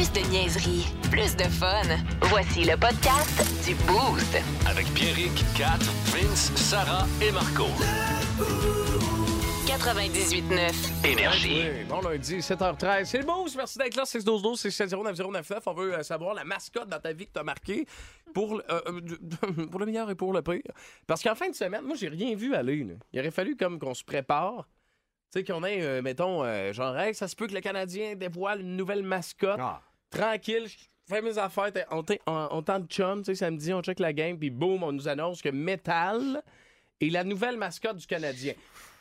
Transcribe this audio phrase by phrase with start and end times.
[0.00, 1.82] Plus de niaiserie, plus de fun.
[2.22, 4.34] Voici le podcast du Boost.
[4.66, 5.76] Avec Pierrick, Kat,
[6.06, 7.64] Vince, Sarah et Marco.
[9.66, 11.06] 98.9.
[11.06, 11.64] Énergie.
[11.66, 13.04] Oui, bon lundi, 7h13.
[13.04, 13.56] C'est le boost.
[13.56, 14.06] Merci d'être là.
[14.06, 15.62] 6 12 12 c'est 709099.
[15.66, 17.84] On veut euh, savoir la mascotte dans ta vie que t'as marqué
[18.32, 20.62] pour, le- euh, euh, pour le meilleur et pour le pire.
[21.06, 22.84] Parce qu'en fin de semaine, moi, j'ai rien vu aller.
[22.84, 22.94] là.
[23.12, 24.66] Il aurait fallu comme qu'on se prépare.
[25.30, 28.14] Tu sais, qu'on ait, euh, mettons, euh, genre, hey, ça se peut que le Canadien
[28.16, 29.60] dévoile une nouvelle mascotte.
[29.60, 29.82] Ah.
[30.10, 30.76] Tranquille, je
[31.08, 31.70] fais mes affaires.
[31.90, 34.92] On, on, on tente chum, tu sais, samedi, on check la game, puis boum, on
[34.92, 36.42] nous annonce que Metal
[37.00, 38.54] est la nouvelle mascotte du Canadien.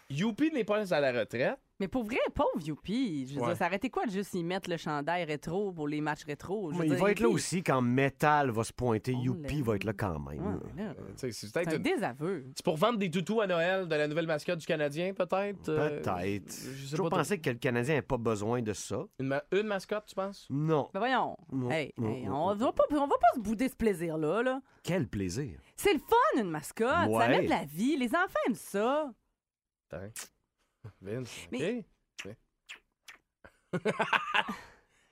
[0.09, 1.59] Youpi n'est pas à la retraite.
[1.79, 3.47] Mais pour vrai, pauvre Youpi, je veux Ouais.
[3.49, 6.71] dire, ça arrêtait quoi de juste y mettre le chandail rétro pour les matchs rétro?
[6.71, 9.13] Je veux Mais il dire, va être là Youpi- aussi quand Metal va se pointer.
[9.17, 10.45] Oh Youpi va être là quand même.
[10.45, 12.43] Ouais, mais là, Euh, tu sais, c'est C'est peut-être un une- désaveu.
[12.53, 15.69] C'est pour vendre des toutous à Noël de la nouvelle mascotte du Canadien, peut-être?
[15.69, 16.53] Euh, Peut-être.
[16.75, 19.05] je toujours pensé que le Canadien n'a pas besoin de ça.
[19.19, 20.47] Une, ma- une mascotte, tu penses?
[20.49, 20.89] Non.
[20.93, 21.37] Ben voyons.
[21.53, 24.43] Non, Hey, non, hey, non, on, va pas, on va pas se bouder ce plaisir-là.
[24.43, 24.61] Là.
[24.83, 25.57] Quel plaisir.
[25.77, 26.89] C'est le fun, une mascotte.
[26.89, 27.29] Ça Ouais.
[27.29, 27.95] met de la vie.
[27.95, 29.13] Les enfants aiment ça.
[29.91, 30.11] Attends.
[31.01, 31.85] Vince, Mais-
[32.25, 32.35] OK.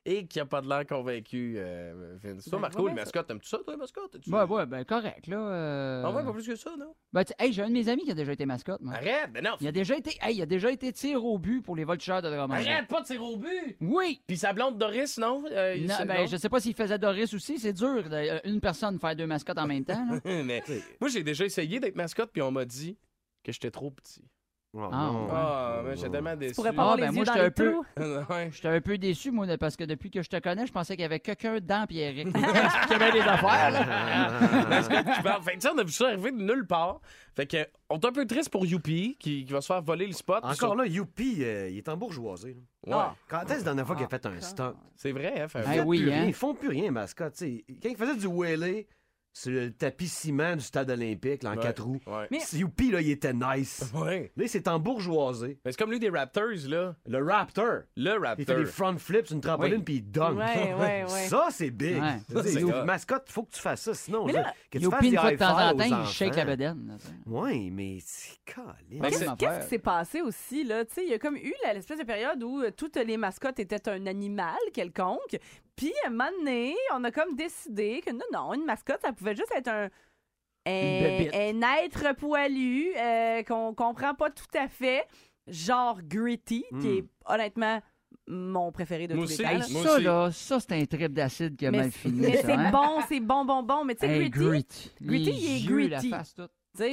[0.10, 2.46] Et qui a pas de l'air convaincu, euh, Vince?
[2.46, 4.10] Toi, Ben, Marco, ouais, les ça- mascottes, t'aimes-tu ça, toi, les mascottes?
[4.14, 5.38] T'as-tu- Ouais, ouais, ben correct, là.
[5.38, 6.96] euh, Ah ouais, pas plus que ça, non?
[7.12, 8.94] Ben, tu- hey, j'ai un de mes amis qui a déjà été mascotte, moi.
[8.94, 9.58] Arrête, ben non!
[9.60, 12.22] Il a déjà été, hey, il a déjà été tir au but pour les voltigeurs
[12.22, 12.54] de Drummond.
[12.54, 13.76] Arrête pas de tirer au but!
[13.82, 14.22] Oui!
[14.26, 15.44] Puis sa blonde Doris, non?
[15.52, 16.26] Euh, Non, ben, non?
[16.26, 19.58] je sais pas s'il faisait Doris aussi, c'est dur, euh, une personne faire deux mascottes
[19.58, 20.06] en même temps.
[20.10, 20.22] là.
[20.46, 20.64] Mais
[21.02, 22.98] moi, j'ai déjà essayé d'être mascotte, puis on m'a dit
[23.44, 24.24] que j'étais trop petit.
[24.80, 25.28] Oh, Ah, non.
[25.32, 26.52] Ah, mais j'étais tellement déçu.
[26.52, 27.74] Tu pourrais pas Ah, ben, moi, j'étais un peu-
[28.30, 28.50] ouais.
[28.54, 31.02] J'étais un peu déçu, moi, parce que depuis que je te connais, je pensais qu'il
[31.02, 32.32] y avait quelqu'un dans Pierrick.
[32.32, 34.82] qui avait des affaires, là.
[35.42, 37.02] Fait que, tu sais, on a vu ça arriver de nulle part.
[37.36, 37.58] Fait que,
[37.90, 40.44] on est un peu triste pour Youpi, qui, qui va se faire voler le spot.
[40.44, 42.56] Encore là, Youpi, euh, il est en bourgeoisie.
[42.86, 42.98] là.
[42.98, 43.04] Ouais.
[43.08, 43.16] Ah.
[43.28, 44.76] Quand est-ce la dernière fois qu'il a fait un stunt?
[44.96, 45.48] C'est vrai, hein?
[45.48, 46.14] fait- Ah, Ils font oui, plus hein.
[46.16, 47.34] rien, Ils font plus rien, mascotte.
[47.34, 47.66] tu sais.
[47.82, 48.88] Quand il faisait du wheelie
[49.40, 51.62] sur le tapis ciment du stade olympique, là, en Ouais.
[51.62, 52.28] quatre roues, Ouais.
[52.32, 53.92] Mais- Youpi, là, il était nice.
[53.94, 54.32] Ouais.
[54.36, 55.58] Là, c'est en bourgeoisie.
[55.64, 56.96] Mais c'est comme lui des Raptors, là.
[57.08, 57.82] Le Raptor.
[57.96, 58.46] Le Il Raptor.
[58.46, 60.38] fait des front flips, une trampoline, puis il dunk.
[60.38, 61.28] Ouais, ouais, ouais.
[61.28, 62.02] Ça, c'est big.
[62.86, 63.94] Mascotte, il faut que tu fasses ça.
[63.94, 66.46] Sinon, Mais là, que tu Youpi, une fois de temps en temps, il shake la
[66.46, 66.98] bedaine.
[67.26, 69.00] Oui, mais c'est calé.
[69.00, 70.84] Ben, c'est- Qu'est-ce qui s'est passé aussi, là?
[70.86, 73.18] Tu sais, il y a comme eu la- l'espèce de période où euh, toutes les
[73.18, 75.38] mascottes étaient un animal quelconque.
[75.78, 79.14] Puis, à un moment donné, on a comme décidé que non, non, une mascotte, ça
[79.14, 79.90] pouvait juste être un,
[80.66, 85.06] un, être poilu euh, qu'on comprend pas tout à fait,
[85.48, 87.80] genre Gritty, qui est honnêtement
[88.28, 89.44] mon préféré de Moi tous aussi.
[89.44, 89.70] les temps.
[89.72, 90.04] Moi ça, aussi.
[90.04, 92.20] là, ça, c'est un trip d'acide qui a Mais mal fini.
[92.22, 92.72] mais c'est hein?
[92.72, 93.86] bon, c'est bon, bon, bon.
[93.86, 95.24] Mais tu sais, Hey, Gritty, Gritty.
[95.24, 96.10] Gritty, il est yeux, Gritty.
[96.10, 96.48] la face, tout.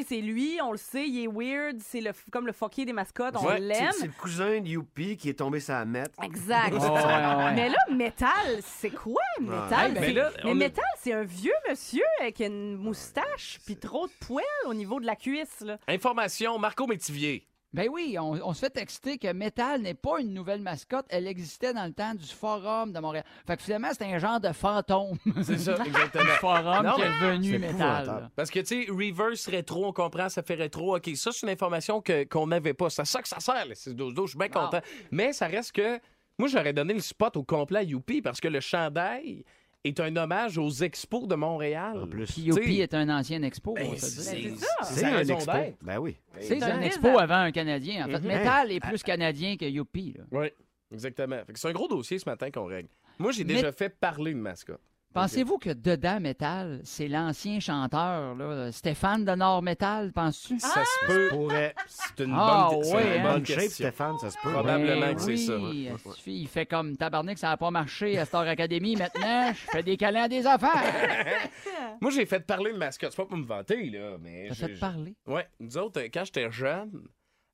[0.06, 3.34] C'est lui, on le sait, il est weird, c'est le, comme le fucké des mascottes,
[3.38, 3.92] on Ouais, l'aime.
[3.98, 6.12] C'est le cousin de Youpi qui est tombé sur la mette.
[6.22, 6.72] Exact.
[6.74, 7.54] Ouais, ouais, ouais.
[7.54, 8.30] Mais là, Metal,
[8.62, 9.94] c'est quoi, Metal?
[9.94, 14.06] ben là, mais on a- Metal, c'est un vieux monsieur avec une moustache puis trop
[14.06, 15.60] de poils au niveau de la cuisse.
[15.60, 15.78] Là.
[15.88, 17.46] Information, Marco Métivier.
[17.74, 21.06] Ben oui, on, on se fait texter que Metal n'est pas une nouvelle mascotte.
[21.08, 23.24] Elle existait dans le temps du Forum de Montréal.
[23.48, 26.22] Fait que finalement, c'est un genre de fantôme C'est ça, exactement.
[26.22, 28.30] du Forum Non, qui est revenu Metal.
[28.36, 30.96] Parce que, tu sais, reverse rétro, on comprend, ça fait rétro.
[30.96, 32.90] OK, ça, c'est une information qu'on n'avait pas.
[32.90, 34.80] C'est ça que ça sert, les 6 12 Je suis bien content.
[35.10, 35.98] Mais ça reste que.
[36.38, 39.44] Moi, j'aurais donné le spot au complet à Youpi parce que le chandail
[39.84, 42.02] est un hommage aux expos de Montréal.
[42.02, 42.26] En plus.
[42.32, 45.08] Puis est un ancien expo, Ben, c'est ça.
[45.08, 45.52] un expo.
[45.82, 46.16] Ben oui.
[46.40, 48.06] C'est un un expo avant un Canadien.
[48.06, 48.26] En fait, Mhm.
[48.26, 50.14] Metal est plus Canadien que Youpi.
[50.16, 50.24] là.
[50.32, 50.46] Oui,
[50.90, 51.40] exactement.
[51.54, 52.88] C'est un gros dossier ce matin qu'on règle.
[53.18, 54.80] Moi, j'ai déjà fait parler une mascotte.
[55.14, 60.58] Pensez-vous que dedans Metal, c'est l'ancien chanteur, là, Stéphane de Nord Metal, penses-tu?
[60.58, 61.28] Ça se peut.
[61.30, 61.74] Pourrait.
[61.86, 63.32] C'est une Ah, bonne, c'est ouais, une hein?
[63.32, 63.86] bonne shape, question.
[63.86, 64.50] Stéphane, ça se peut.
[64.50, 65.00] Probablement.
[65.00, 65.56] Ben que c'est ça.
[65.56, 68.96] oui, il suffit, il fait comme tabarnak, ça n'a pas marché à Star Academy.
[68.96, 70.70] Maintenant, je fais des câlins à des affaires.
[72.00, 73.10] Moi, j'ai fait parler une mascotte.
[73.12, 74.48] C'est pas pour me vanter, là, mais.
[74.52, 75.14] J'ai- fait parler?
[75.26, 76.90] Ouais, nous autres, euh, quand j'étais jeune,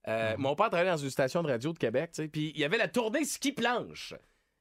[0.08, 2.60] euh, mon père travaillait dans une station de radio de Québec, tu sais, puis il
[2.60, 4.14] y avait la tournée ski planche.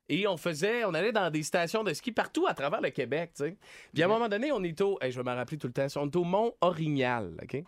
[0.09, 3.31] Et on faisait, on allait dans des stations de ski partout à travers le Québec,
[3.35, 3.55] tu sais.
[3.93, 5.73] Puis à un moment donné, on est au, hey, je vais me rappeler tout le
[5.73, 7.63] temps, on est au Mont Orignal, OK?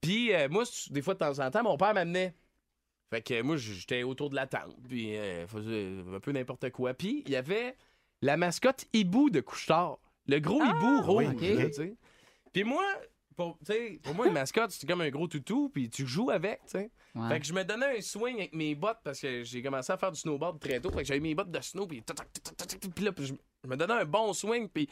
[0.00, 2.34] Puis euh, moi, des fois, de temps en temps, mon père m'amenait.
[3.10, 6.70] Fait que euh, moi, j'étais autour de la tente, puis euh, faisais un peu n'importe
[6.70, 6.92] quoi.
[6.92, 7.76] Puis il y avait
[8.20, 9.98] la mascotte hibou de Couche-Tard.
[10.26, 11.70] Le gros hibou rouge, oui, là, ok.
[11.70, 11.94] tu sais.
[12.52, 12.84] Puis moi,
[13.36, 13.58] pour,
[14.02, 16.90] pour moi, une mascotte, c'est comme un gros toutou, puis tu joues avec, tu sais.
[17.14, 17.28] Ouais.
[17.28, 19.96] Fait que je me donnais un swing avec mes bottes parce que j'ai commencé à
[19.96, 20.90] faire du snowboard très tôt.
[20.90, 23.12] Fait que j'avais mes bottes de snow, puis tac, tac, tac, tac, tac, puis là,
[23.12, 23.34] puis je,
[23.64, 24.88] je me donnais un bon swing, puis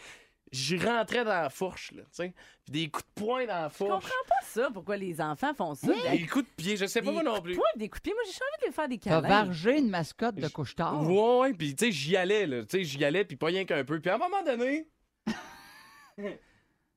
[0.52, 2.34] j'y rentrais dans la fourche, là, tu sais.
[2.64, 4.12] Puis des coups de poing dans la Je comprends fourche.
[4.28, 5.88] pas ça, pourquoi les enfants font ça.
[6.10, 7.54] Des Des coups de pied, je sais pas moi non coups de plus.
[7.56, 8.12] poing, des coups de pied.
[8.14, 9.28] Moi, j'ai envie de les faire des T'as câlins.
[9.28, 11.02] vargé une mascotte de couche-tard.
[11.10, 12.62] Ouais, ouais, puis tu sais, j'y allais, là.
[12.64, 13.98] Tu sais, j'y allais, puis pas rien qu'un peu.
[14.00, 14.86] Puis à un moment donné,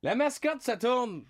[0.03, 1.25] la mascotte, ça tourne.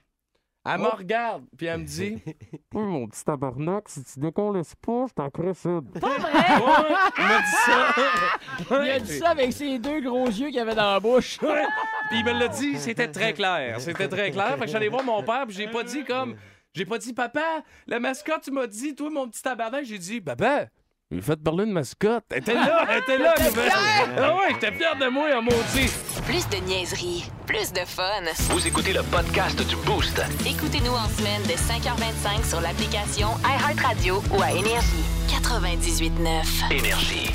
[0.70, 2.22] Elle me regarde, puis elle me dit
[2.74, 5.80] Oui, mon petit tabarnak, si tu décolles pas, je t'en crée ça.
[6.00, 6.32] Pas vrai?
[6.32, 8.84] Ouais, il m'a dit ça.
[8.84, 11.40] Il a dit ça avec ses deux gros yeux qu'il avait dans la bouche.
[11.42, 11.64] Ouais.
[12.10, 13.80] Puis il me l'a dit, c'était très clair.
[13.80, 14.58] C'était très clair.
[14.58, 16.36] Fait que j'allais voir mon père, puis j'ai pas dit comme.
[16.74, 19.84] J'ai pas dit, papa, la mascotte, tu m'as dit, toi, mon petit tabarnak.
[19.84, 20.68] J'ai dit, papa,
[21.12, 22.24] il fait parler de mascotte.
[22.32, 23.72] Elle était là, elle était là, nouvelle.
[24.18, 25.90] Ah ouais, j'étais fier de moi, en maudit.
[26.26, 28.24] Plus de niaiserie, plus de fun.
[28.50, 30.22] Vous écoutez le podcast du Boost.
[30.46, 35.06] Écoutez-nous en semaine de 5h25 sur l'application iHeartRadio ou à Énergie.
[35.30, 36.74] 98.9.
[36.74, 37.32] Énergie.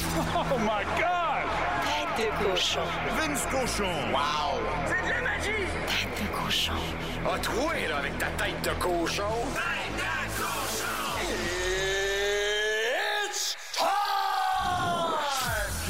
[2.16, 2.80] Tête de cochon.
[3.16, 3.90] Vince Cochon.
[4.12, 4.60] Wow!
[4.86, 5.64] C'est de la magie!
[5.86, 6.72] Tête de cochon.
[7.32, 9.22] A troué, là, avec ta tête de cochon.
[9.54, 10.31] Tête de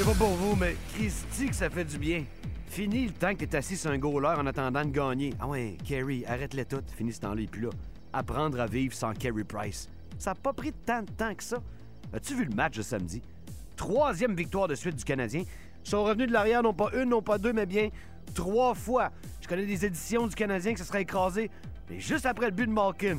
[0.02, 2.24] sais pas pour vous, mais Christy que ça fait du bien.
[2.66, 5.32] Fini le temps que t'es assis sur un goaler en attendant de gagner.
[5.38, 6.90] Ah ouais, Kerry, arrête-les toutes.
[6.90, 7.70] Fini ce temps-là, est plus là.
[8.12, 9.88] Apprendre à vivre sans Kerry Price.
[10.18, 11.58] Ça a pas pris tant de temps que ça.
[12.12, 13.22] As-tu vu le match de samedi?
[13.76, 15.44] Troisième victoire de suite du Canadien.
[15.84, 17.88] Ils sont revenus de l'arrière, non pas une, non pas deux, mais bien
[18.34, 19.12] trois fois.
[19.40, 21.50] Je connais des éditions du Canadien que ça serait écrasé.
[21.88, 23.18] Mais juste après le but de Malkin.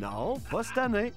[0.00, 1.12] Non, pas cette année.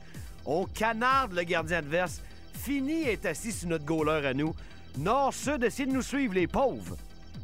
[0.45, 2.21] On canarde le gardien adverse.
[2.55, 4.55] Fini est assis sur notre goaler à nous.
[4.97, 6.97] Nord-Sud essaie de nous suivre, les pauvres.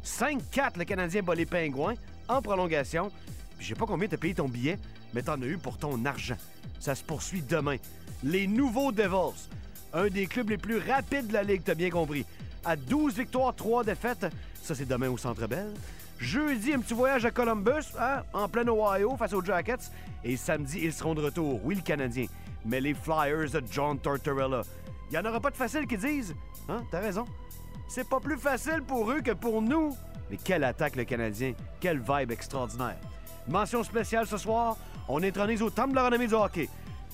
[0.04, 1.94] 5-4, le Canadien bat les Pingouins
[2.28, 3.10] en prolongation.
[3.56, 4.78] Puis je sais pas combien t'as payé ton billet,
[5.14, 6.36] mais t'en as eu pour ton argent.
[6.80, 7.76] Ça se poursuit demain.
[8.24, 9.48] Les nouveaux Devils,
[9.92, 12.24] un des clubs les plus rapides de la Ligue, t'as bien compris.
[12.64, 14.26] À 12 victoires, 3 défaites.
[14.60, 15.72] Ça, c'est demain au Centre Bell.
[16.18, 19.90] Jeudi, un petit voyage à Columbus, hein, en plein Ohio, face aux Jackets.
[20.24, 21.60] Et samedi, ils seront de retour.
[21.64, 22.26] Oui, le Canadien.
[22.64, 24.62] Mais les Flyers de John Tortorella.
[25.12, 26.34] Il y en aura pas de facile qui disent.
[26.70, 27.26] Hein, t'as raison.
[27.86, 29.94] C'est pas plus facile pour eux que pour nous.
[30.30, 31.52] Mais quelle attaque le Canadien.
[31.80, 32.96] Quelle vibe extraordinaire.
[33.46, 34.78] Mention spéciale ce soir,
[35.08, 36.66] on intronise au temple de la renommée du hockey.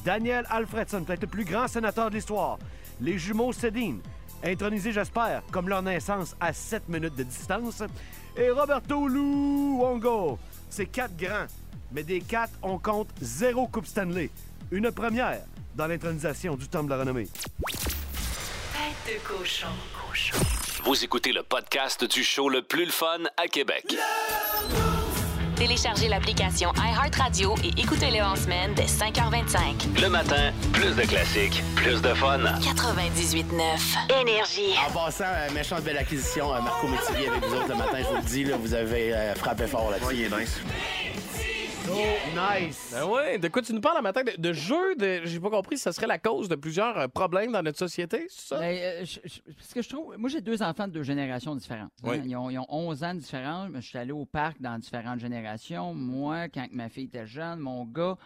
[0.05, 2.61] Daniel Alfredson, peut-être le plus grand sénateur de l'histoire.
[3.01, 3.97] Les jumeaux Sedin,
[4.45, 7.83] intronisés, j'espère, comme leur naissance à 7 minutes de distance.
[8.37, 10.39] Et Roberto Luongo.
[10.71, 11.47] C'est quatre grands,
[11.91, 14.31] mais des quatre, on compte zéro Coupe Stanley.
[14.71, 15.41] Une première
[15.75, 17.27] dans l'intronisation du temple de la renommée.
[19.09, 19.69] Tête de cochon.
[20.85, 23.97] Vous écoutez le podcast du show le plus le fun à Québec.
[25.57, 30.01] Téléchargez l'application iHeartRadio et écoutez-le en semaine dès 5h25.
[30.03, 32.39] Le matin, plus de classiques, plus de fun.
[32.39, 34.21] 98.9.
[34.21, 34.75] Énergie.
[34.87, 38.09] En passant, euh, méchante belle acquisition, euh, Marco Métivier avec vous autres le matin, je
[38.09, 40.17] vous le dis, là, vous avez euh, frappé fort là-dessus.
[40.17, 41.58] il est
[41.89, 42.35] nice.
[42.61, 42.91] Nice!
[42.93, 44.23] Ben ouais, de quoi tu nous parles un matin?
[44.23, 47.09] De, de jeux, de, j'ai pas compris si ça serait la cause de plusieurs euh,
[47.09, 48.59] problèmes dans notre société, c'est ça?
[48.59, 51.55] Ben, euh, je- je- parce que je trouve, moi j'ai deux enfants de deux générations
[51.57, 51.91] différentes.
[52.05, 52.09] hein.
[52.11, 52.21] Oui.
[52.25, 53.69] Ils, ont, ils ont 11 ans de différence.
[53.71, 55.95] mais Je suis allé au parc dans différentes générations.
[55.95, 58.17] Moi, quand ma fille était jeune, mon gars,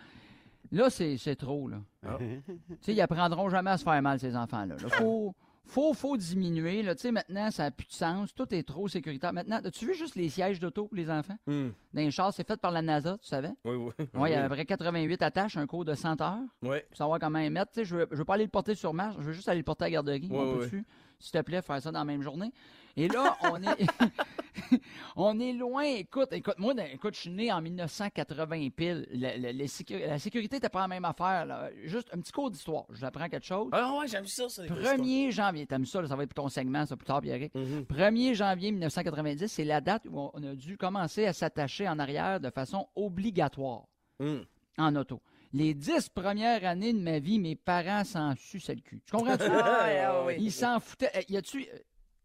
[0.70, 1.79] là c'est c'est trop là.
[2.19, 2.43] tu
[2.81, 4.75] sais, ils apprendront jamais à se faire mal ces enfants-là.
[4.82, 6.82] Il faut, faut, faut diminuer.
[6.82, 6.94] Là.
[6.94, 8.35] Tu sais, maintenant, ça n'a plus de sens.
[8.35, 9.32] Tout est trop sécuritaire.
[9.32, 11.37] Maintenant, as-tu vu juste les sièges d'auto pour les enfants?
[11.47, 11.69] Hmm.
[11.94, 13.53] Dans les chars, c'est fait par la NASA, tu savais?
[13.64, 13.93] Oui, oui.
[14.14, 16.79] Oui, il y a à peu près 88 attaches, un cours de 100 heures Oui.
[16.88, 17.73] pour savoir comment les mettre.
[17.73, 19.49] Tu sais, je veux, je veux pas aller le porter sur marche, je veux juste
[19.49, 20.29] aller le porter à la garderie.
[20.31, 20.59] On ouais.
[20.59, 20.85] peut-tu,
[21.22, 22.52] s'il te plaît, faire ça dans la même journée?
[22.96, 23.86] Et là, on est,
[25.17, 25.82] on est loin.
[25.84, 29.06] Écoute, écoute, moi, dans- écoute, je suis né en 1980 pile.
[29.12, 31.46] La, la- les sécu- la sécurité n'était pas la même affaire.
[31.46, 31.70] là.
[31.84, 32.84] Juste un petit cours d'histoire.
[32.91, 33.69] Je vous apprends quelque chose.
[33.72, 34.64] Ah ouais, j'aime ça, ça.
[34.64, 37.22] 1er janvier, t'aimes ça, là, ça va être ton segment, ça, plus tard.
[37.22, 37.84] Mhm.
[37.88, 42.41] 1er janvier 1990, c'est la date où on a dû commencer à s'attacher en arrière
[42.41, 43.84] de façon obligatoire
[44.20, 44.41] Hmm.
[44.79, 45.20] en auto.
[45.53, 49.03] Les dix premières années de ma vie, mes parents s'en suçaient le cul.
[49.05, 49.43] Tu comprends-tu?
[49.51, 50.35] Ah, ouais, ah, oui.
[50.39, 51.11] Ils s'en foutaient.
[51.15, 51.61] Eh, y a-tu...
[51.63, 51.79] euh,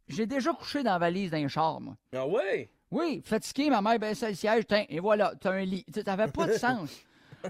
[0.08, 1.96] J'ai déjà couché dans la valise d'un char, moi.
[2.16, 2.70] Ah ouais?
[2.90, 5.84] Oui, fatigué, ma mère baissait le siège, tiens, et voilà, t'as un lit.
[5.88, 6.90] Tu sais, T'avais pas de sens.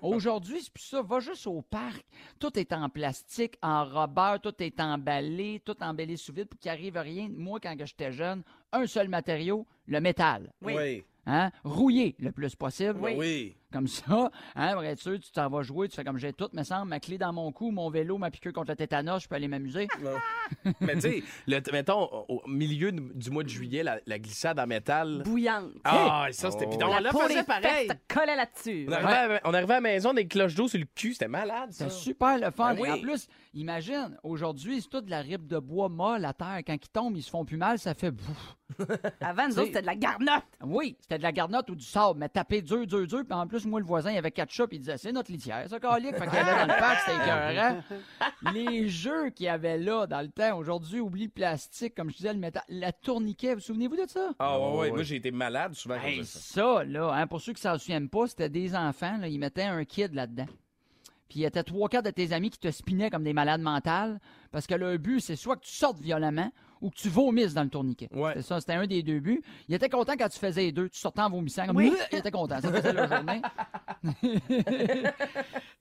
[0.02, 1.02] Aujourd'hui, c'est plus ça.
[1.04, 2.04] Va juste au parc.
[2.40, 6.72] Tout est en plastique, en rubber, tout est emballé, tout emballé sous vide pour qu'il
[6.72, 7.30] arrive rien.
[7.32, 8.42] Moi, quand j'étais jeune,
[8.72, 10.52] un seul matériau, le métal.
[10.62, 11.04] Oui.
[11.26, 11.52] Hein?
[11.64, 12.98] Rouillé le plus possible.
[13.02, 13.14] Oui.
[13.18, 13.56] oui.
[13.74, 16.48] Comme ça, hein, pour être sûr, tu t'en vas jouer, tu fais comme j'ai tout,
[16.54, 19.28] me semble, ma clé dans mon cou, mon vélo, ma piqûre contre le tétanos, je
[19.28, 19.90] peux aller m'amuser.
[20.80, 24.68] Mais tu sais, le- mettons, au milieu du mois de juillet, la, la glissade en
[24.68, 25.22] métal.
[25.26, 25.72] Bouillante.
[25.84, 26.66] Ah, ça, c'était.
[26.68, 27.90] Puis on La faisait pareil.
[28.08, 28.86] collait là-dessus.
[28.88, 31.28] On arrivait, à, on arrivait à la maison des cloches d'eau sur le cul, c'était
[31.28, 31.90] malade, ça.
[31.90, 32.74] C'est super le fun.
[32.74, 36.32] Ben Et en plus, imagine, aujourd'hui, c'est toute de la ribe de bois molle à
[36.34, 36.60] terre.
[36.66, 38.56] Quand ils tombent, ils se font plus mal, ça fait bouf.
[39.22, 40.44] Avant, nous autres, c'était de la garnotte.
[40.64, 43.24] Oui, c'était de la garnotte ou du sable, mais tapé dur, dur, dur.
[43.28, 45.80] Puis en plus, moi, le voisin, il avait ketchup, il disait, c'est notre litière, ça,
[45.80, 46.16] calique.
[46.18, 47.84] Fait qu'il allait dans le parc, c'était écœurant.
[48.54, 52.18] Les jeux qu'il y avait là, dans le temps, aujourd'hui, oublie le plastique, comme je
[52.18, 54.30] disais, le métal, la tourniquet, vous souvenez-vous de ça?
[54.40, 54.90] Ah, ouais, ouais.
[54.92, 56.40] Moi, j'ai été malade souvent à cause Hey, de ça.
[56.40, 59.64] ça, là, hein, pour ceux qui s'en souviennent pas, c'était des enfants, là, ils mettaient
[59.64, 60.48] un kid là-dedans.
[61.30, 63.60] Puis il y était trois quarts de tes amis qui te spinaient comme des malades
[63.62, 64.20] mentales,
[64.52, 67.64] parce que le but, c'est soit que tu sortes violemment ou que tu vomisses dans
[67.64, 68.10] le tourniquet.
[68.14, 68.34] Ouais.
[68.36, 69.42] C'est ça, c'était un des deux buts.
[69.68, 70.90] Il était content quand tu faisais les deux.
[70.90, 71.94] Tu sortais en vomissant comme Oui.
[72.12, 72.60] il était content.
[72.62, 73.42] Ça faisait la journée.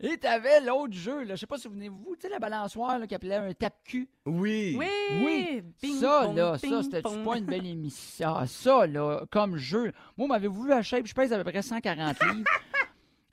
[0.01, 2.99] Et t'avais l'autre jeu, là, je sais pas si vous venez-vous, tu sais, la balançoire
[2.99, 4.09] là, qui appelait un tape-cul.
[4.27, 4.77] Oui.
[4.79, 4.87] Oui.
[5.25, 8.35] Oui, Ping ça, pong, là, ping ça, c'était pas une belle émission?
[8.37, 9.93] Ah, ça, là, comme jeu.
[10.17, 11.07] Moi, m'avez-vous vu la shape?
[11.07, 12.45] Je pèse à peu près 140 livres.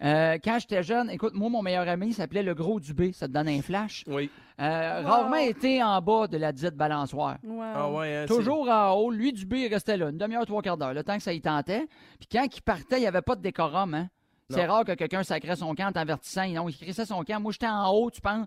[0.03, 3.13] Euh, quand j'étais jeune, écoute, moi, mon meilleur ami s'appelait le Gros Dubé.
[3.13, 4.03] Ça te donne un flash.
[4.07, 4.29] Oui.
[4.59, 5.07] Euh, Wow.
[5.07, 7.37] Rarement été en bas de la dite balançoire.
[7.43, 7.61] Wow.
[7.61, 9.11] Ah, ouais, hein, Toujours en haut.
[9.11, 11.41] Lui, Dubé, il restait là, une demi-heure, trois quarts d'heure, le temps que ça y
[11.41, 11.87] tentait.
[12.19, 14.09] Puis quand il partait, il n'y avait pas de décorum, hein.
[14.49, 16.47] C'est rare que quelqu'un sacrait son camp en t'avertissant.
[16.49, 17.39] Non, il crissait son camp.
[17.39, 18.45] Moi, j'étais en haut, tu penses.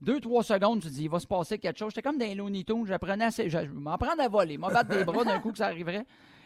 [0.00, 1.90] Deux, trois secondes, tu te dis, il va se passer quelque chose.
[1.90, 2.86] J'étais comme dans les Looney Tunes.
[2.86, 3.50] J'apprenais assez.
[3.50, 4.56] Je je m'en prendre à voler.
[4.56, 6.04] M'en battre des bras d'un coup que ça arriverait.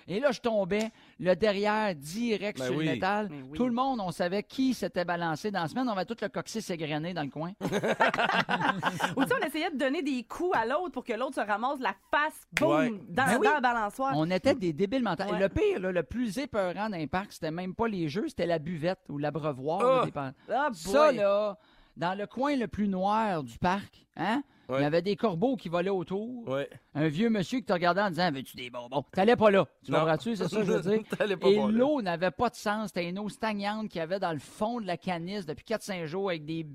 [0.08, 0.90] Et là, je tombais,
[1.20, 2.86] le derrière direct Ben sur oui.
[2.86, 3.28] le métal.
[3.30, 3.56] Oui.
[3.56, 5.88] Tout le monde, on savait qui s'était balancé dans la semaine.
[5.88, 7.52] On avait tout le coccyx égrené dans le coin.
[9.16, 11.94] Ou on essayait de donner des coups à l'autre pour que l'autre se ramasse la
[12.10, 12.90] face, boum, Ouais.
[13.08, 13.46] dans, Ben oui.
[13.46, 14.12] dans la balançoire.
[14.16, 15.24] On était des débiles mentaux.
[15.28, 15.38] Et Ouais.
[15.38, 18.58] le pire, là, le plus épeurant d'un parc, c'était même pas les jeux, c'était la
[18.58, 20.06] buvette ou l'abreuvoir.
[20.48, 21.56] Ah, Ça, là,
[21.96, 24.42] dans le coin le plus noir du parc, hein?
[24.68, 26.48] Il y avait des corbeaux qui volaient autour.
[26.48, 26.68] Ouais.
[26.94, 29.04] Un vieux monsieur qui te regardait en disant Veux-tu des bonbons?
[29.12, 29.66] T'allais pas là.
[29.84, 30.34] Tu comprends-tu?
[30.34, 31.02] C'est ça que je veux dire.
[31.38, 32.86] Pas Et l'eau n'avait pas de sens.
[32.88, 36.06] C'était une eau stagnante qu'il y avait dans le fond de la canisse depuis 4-5
[36.06, 36.66] jours avec des.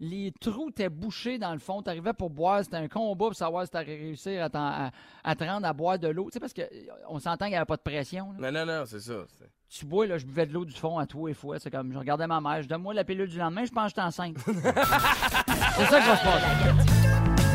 [0.00, 1.80] Les trous étaient bouchés dans le fond.
[1.82, 2.64] Tu arrivais pour boire.
[2.64, 4.90] C'était un combat pour savoir si tu réussir à, t'en- à-
[5.22, 6.24] à te rendre à boire de l'eau.
[6.30, 8.32] Tu sais, parce qu'on s'entend qu'il n'y avait pas de pression.
[8.38, 8.50] là.
[8.50, 9.14] Non, non, non, c'est ça.
[9.68, 11.58] Tu bois, là, je buvais de l'eau du fond à tous les fois.
[11.58, 13.88] C'est comme, je regardais ma mère, je donne-moi la pilule du lendemain, je pense que
[13.90, 14.36] j'étais enceinte.
[14.46, 17.54] c'est ça qui va se passer.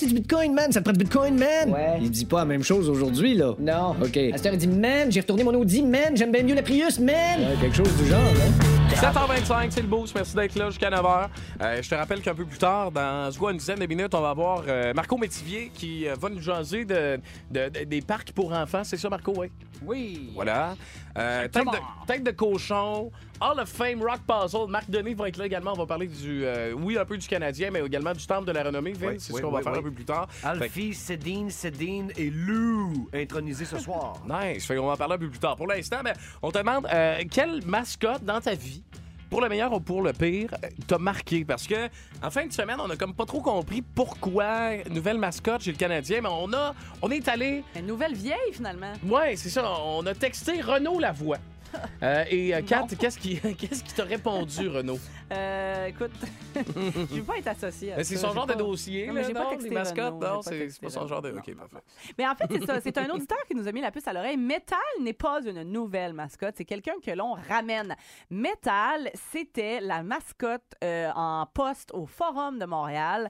[0.00, 0.72] Acheté du bitcoin, man?
[0.72, 1.70] Ça te prend du bitcoin, man?
[1.70, 1.98] Ouais.
[2.00, 3.54] Il dit pas la même chose aujourd'hui, là.
[3.58, 3.94] Non.
[4.02, 4.16] OK.
[4.16, 7.14] Heure, il dit Man, j'ai retourné mon Audi, man, j'aime bien mieux la Prius, man.
[7.38, 8.79] Ouais, quelque chose du genre, hein?
[8.96, 10.14] 7h25, c'est le boost.
[10.14, 11.28] Merci d'être là jusqu'à 9h.
[11.62, 14.20] Euh, je te rappelle qu'un peu plus tard, dans quoi, une dizaine de minutes, on
[14.20, 17.18] va voir euh, Marco Métivier qui euh, va nous jaser de,
[17.50, 18.84] de- de- des parcs pour enfants.
[18.84, 19.32] C'est ça, Marco?
[19.36, 19.50] Oui.
[19.82, 20.30] Oui.
[20.34, 20.74] Voilà.
[21.14, 24.68] Tête, de, tête de cochon, Hall of Fame Rock Puzzle.
[24.70, 25.72] Marc Denis va être là également.
[25.72, 28.52] On va parler du, euh, oui, un peu du Canadien, mais également du Temple de
[28.52, 28.92] la Renommée.
[29.00, 30.28] Oui, c'est oui, ce qu'on va faire un peu plus tard.
[30.44, 34.14] Alfie, Cédine, Cédine et Lou intronisés ce soir.
[34.28, 34.66] Nice.
[34.66, 35.56] Fait qu'on va en parler un peu plus tard.
[35.56, 38.82] Pour l'instant, ben, on te demande euh, quelle mascotte dans ta vie,
[39.30, 41.44] pour le meilleur ou pour le pire, euh, t'a marqué?
[41.44, 41.88] Parce que
[42.22, 45.78] en fin de semaine, on a comme pas trop compris pourquoi nouvelle mascotte chez le
[45.78, 47.62] Canadien, mais on a on est allé.
[47.76, 48.92] Une nouvelle vieille, finalement.
[49.06, 49.64] Ouais, c'est ça.
[49.84, 51.38] On a texté Renaud Lavoie.
[52.02, 54.98] Euh, et euh, Kat, qu'est-ce qui qu'est-ce qui t'a répondu, Renaud?
[55.32, 56.10] Euh, écoute,
[56.56, 59.22] je veux pas être associé à Ben, c'est son genre pas- de dossier, Non, mais
[59.22, 61.30] là, pas non, les mascottes, Renaud, non, pas c'est c'est pas son genre de.
[61.30, 61.76] Ok, parfait.
[62.18, 62.80] Mais en fait, c'est ça.
[62.80, 64.36] C'est un auditeur qui nous a mis la puce à l'oreille.
[64.36, 66.54] Metal n'est pas une nouvelle mascotte.
[66.56, 67.94] C'est quelqu'un que l'on ramène.
[68.28, 73.28] Metal, c'était la mascotte euh, en poste au Forum de Montréal.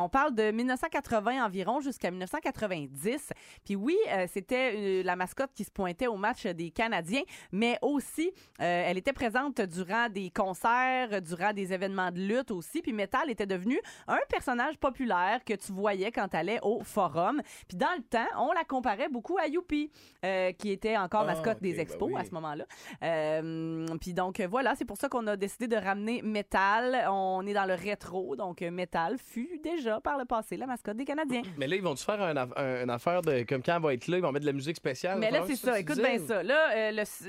[0.00, 3.30] On parle de 1980 environ jusqu'à 1990.
[3.64, 3.96] Puis oui,
[4.32, 9.12] c'était la mascotte qui se pointait au match des Canadiens, mais aussi euh, elle était
[9.12, 12.82] présente durant des concerts, durant des événements de lutte aussi.
[12.82, 13.78] Puis Metal était devenu
[14.08, 17.40] un personnage populaire que tu voyais quand tu allais au forum.
[17.68, 19.90] Puis dans le temps, on la comparait beaucoup à Youpi,
[20.24, 22.20] euh, qui était encore Ah, mascotte des ben expos oui.
[22.20, 22.64] à ce moment-là.
[23.02, 27.06] Euh, puis donc voilà, c'est pour ça qu'on a décidé de ramener Metal.
[27.10, 31.04] On est dans le rétro, donc Metal fut déjà par le passé la mascotte des
[31.04, 31.42] Canadiens.
[31.56, 32.36] Mais là, ils vont-tu faire un
[32.82, 33.42] une affaire de.
[33.44, 35.18] Comme quand elle va être là, ils vont mettre de la musique spéciale?
[35.18, 35.78] Mais là, c'est ça.
[35.78, 36.42] Écoute bien ça.
[36.42, 37.28] Là, le s-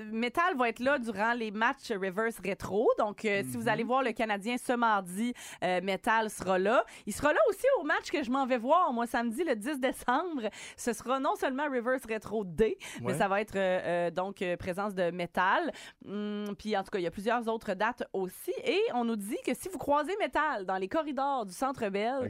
[0.57, 2.89] va être là durant les matchs reverse rétro.
[2.97, 6.85] Donc, euh, si vous allez voir le Canadien ce mardi, euh, Metal sera là.
[7.05, 9.79] Il sera là aussi au match que je m'en vais voir, moi, samedi, le 10
[9.79, 10.49] décembre.
[10.75, 15.11] Ce sera non seulement reverse rétro D, mais ça va être euh, donc présence de
[15.11, 15.71] métal.
[16.05, 18.53] Hum, puis, en tout cas, il y a plusieurs autres dates aussi.
[18.63, 22.29] Et on nous dit que si vous croisez métal dans les corridors du Centre Bell,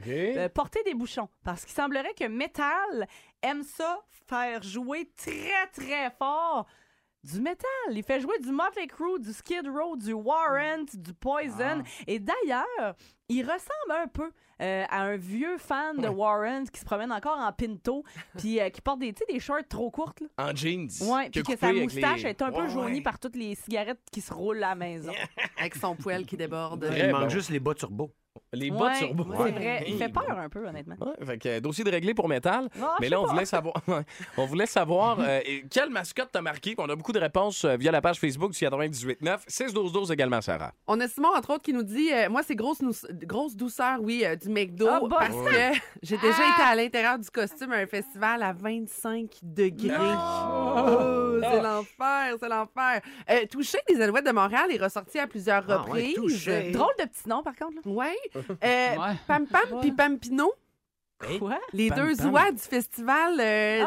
[0.54, 1.28] portez des bouchons.
[1.44, 3.06] Parce qu'il semblerait que Metal
[3.42, 6.66] aime ça faire jouer très, très fort
[7.32, 7.66] du métal.
[7.90, 11.82] Il fait jouer du Motley Crue, du Skid Row, du Warrant, du Poison.
[12.06, 12.94] Et d'ailleurs,
[13.28, 14.30] il ressemble un peu
[14.60, 18.02] euh, à un vieux fan de Warrant qui se promène encore en pinto
[18.38, 20.20] puis euh, qui porte des, des shorts trop courtes.
[20.20, 20.28] Là.
[20.50, 20.88] En jeans.
[21.02, 23.02] Ouais, qui puis que sa moustache les- est un peu jaunie ouais.
[23.02, 25.12] par toutes les cigarettes qui se roulent à la maison.
[25.58, 26.90] Avec son poêle qui déborde.
[26.96, 27.28] Il manque bon.
[27.28, 28.10] juste les bas turbo.
[28.52, 29.26] Les bottes Ouais, turbo.
[29.44, 29.84] C'est vrai.
[29.86, 30.96] Il fait peur un peu, honnêtement.
[31.00, 32.68] Ouais, fait que, euh, dossier de réglé pour métal.
[32.82, 33.32] Ah, mais je là, sais on pas.
[33.32, 33.74] voulait savoir,
[34.38, 36.74] on voulait savoir euh, et quelle mascotte t'a marqué?
[36.74, 39.46] Puis On a beaucoup de réponses euh, via la page Facebook du 98.9.
[39.48, 40.72] 6-12-12 également, Sarah.
[40.86, 42.92] On a Simon, entre autres, qui nous dit euh, Moi, c'est grosse, nous-
[43.24, 44.88] grosse douceur, oui, euh, du McDo.
[44.90, 45.08] Ah, bon.
[45.10, 49.94] parce que j'ai déjà été à l'intérieur du costume à un festival à 25 degrés.
[49.98, 53.00] Oh, c'est l'enfer, c'est l'enfer.
[53.30, 56.14] Euh, Touché des Alouettes de Montréal est ressorti à plusieurs Ah, ouais, reprises.
[56.14, 56.70] Touché.
[56.70, 57.74] Drôle de petit nom, par contre.
[57.76, 57.80] là.
[57.92, 58.16] Ouais.
[58.64, 59.14] Euh, Ouais.
[59.26, 60.52] Pam Pam puis Pampino,
[61.38, 61.58] Quoi?
[61.72, 62.32] les Pam deux Pam?
[62.34, 63.84] oies du festival euh,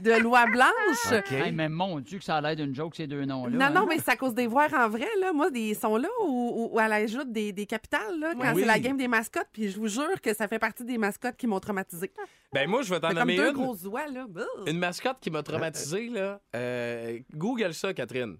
[0.00, 1.12] de Loi Blanche.
[1.18, 1.32] OK.
[1.32, 3.50] Hey, mais mon Dieu, que ça a l'air d'une joke, ces deux noms-là.
[3.70, 3.86] Non, non, hein.
[3.88, 5.32] mais c'est à cause des voir en vrai, là.
[5.32, 8.60] Moi, ils sont là ou, ou à l'ajoute des, des capitales, là, quand Oui.
[8.60, 9.48] c'est la game des mascottes.
[9.52, 12.12] Puis je vous jure que ça fait partie des mascottes qui m'ont traumatisé.
[12.52, 13.54] Ben moi, je vais t'en C'est comme nommer deux une.
[13.54, 14.26] grosses oies, là.
[14.66, 16.40] Une mascotte qui m'a traumatisé, là.
[16.54, 18.36] Euh, Google ça, Catherine.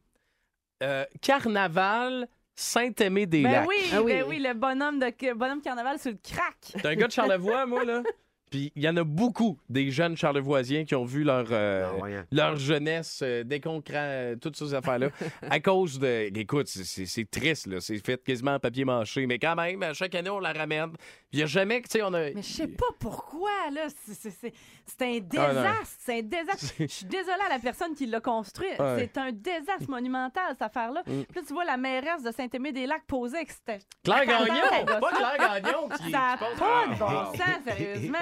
[0.83, 3.53] Euh, Carnaval Saint-Aimé-des-Lacs.
[3.53, 4.13] Ben oui, Ah oui.
[4.15, 6.57] ben oui, le bonhomme de bonhomme carnaval sur le crack.
[6.83, 8.03] T'es un gars de Charlevoix, moi, là?
[8.51, 12.03] Puis il y en a beaucoup des jeunes charlevoisiens qui ont vu leur, euh, Ah,
[12.03, 12.25] ouais.
[12.31, 13.43] leur jeunesse euh,
[13.91, 15.09] euh, toutes ces affaires-là,
[15.51, 16.31] à cause de.
[16.37, 17.81] Écoute, c'est- triste, là.
[17.81, 19.27] C'est fait quasiment en papier mâché.
[19.27, 20.91] Mais quand même, à chaque année, on la ramène.
[21.33, 21.81] Il n'y a jamais.
[21.83, 22.31] Tu sais, on a.
[22.31, 23.87] Mais je sais pas pourquoi, là.
[24.05, 24.53] C'est- c'est- C'est
[24.87, 25.61] c'est un Ah, non.
[25.63, 25.97] désastre.
[25.99, 26.75] C'est un désastre.
[26.79, 28.69] Je suis désolée à la personne qui l'a construit.
[28.79, 28.97] Ouais.
[29.13, 31.03] C'est un désastre monumental, cette affaire-là.
[31.07, 31.25] Mm.
[31.25, 33.85] Puis là, tu vois la mairesse de Saint-Aimé-des-Lacs poser avec cette.
[34.05, 34.85] Claire Gagnon!
[34.87, 36.11] Pas Claire Gagnon qui.
[36.13, 37.33] Ça n'a pas de Ah, bon ah.
[37.37, 38.19] sens, sérieusement.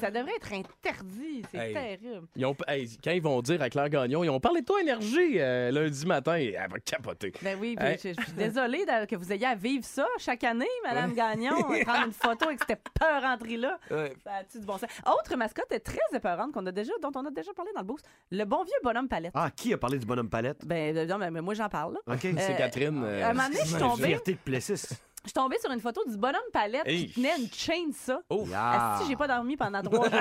[0.00, 1.42] Ça, devrait être interdit.
[1.50, 1.72] C'est Hey.
[1.74, 2.26] terrible.
[2.36, 4.80] Ils ont- hey, quand ils vont dire à Claire Gagnon, ils ont parlé de toi
[4.80, 7.32] énergie euh, lundi matin et elle va capoter.
[7.42, 7.98] Ben oui, puis Hey.
[8.02, 11.54] je, je suis désolée que vous ayez à vivre ça chaque année, Madame Gagnon.
[11.84, 14.12] Prendre une photo avec cette peur là Ouais.
[14.24, 14.90] Ça a-tu du bon sens?
[15.06, 18.04] Autre mascotte très épeurante qu'on a déjà, dont on a déjà parlé dans le boost,
[18.30, 19.32] le bon vieux bonhomme palette.
[19.34, 20.64] Ah, qui a parlé du bonhomme palette?
[20.66, 21.94] Ben, euh, non, mais, moi, j'en parle.
[21.94, 22.14] là.
[22.14, 22.20] OK.
[22.22, 23.02] C'est Euh, Catherine.
[23.04, 24.88] euh, à un moment donné, je suis tombée, Fierté de Plessis.
[25.26, 27.06] Je suis tombée sur une photo du bonhomme palette Hey.
[27.08, 28.20] qui tenait une chaîne ça.
[28.30, 28.46] Oh.
[28.54, 30.20] Ah, Si j'ai pas dormi pendant trois jours.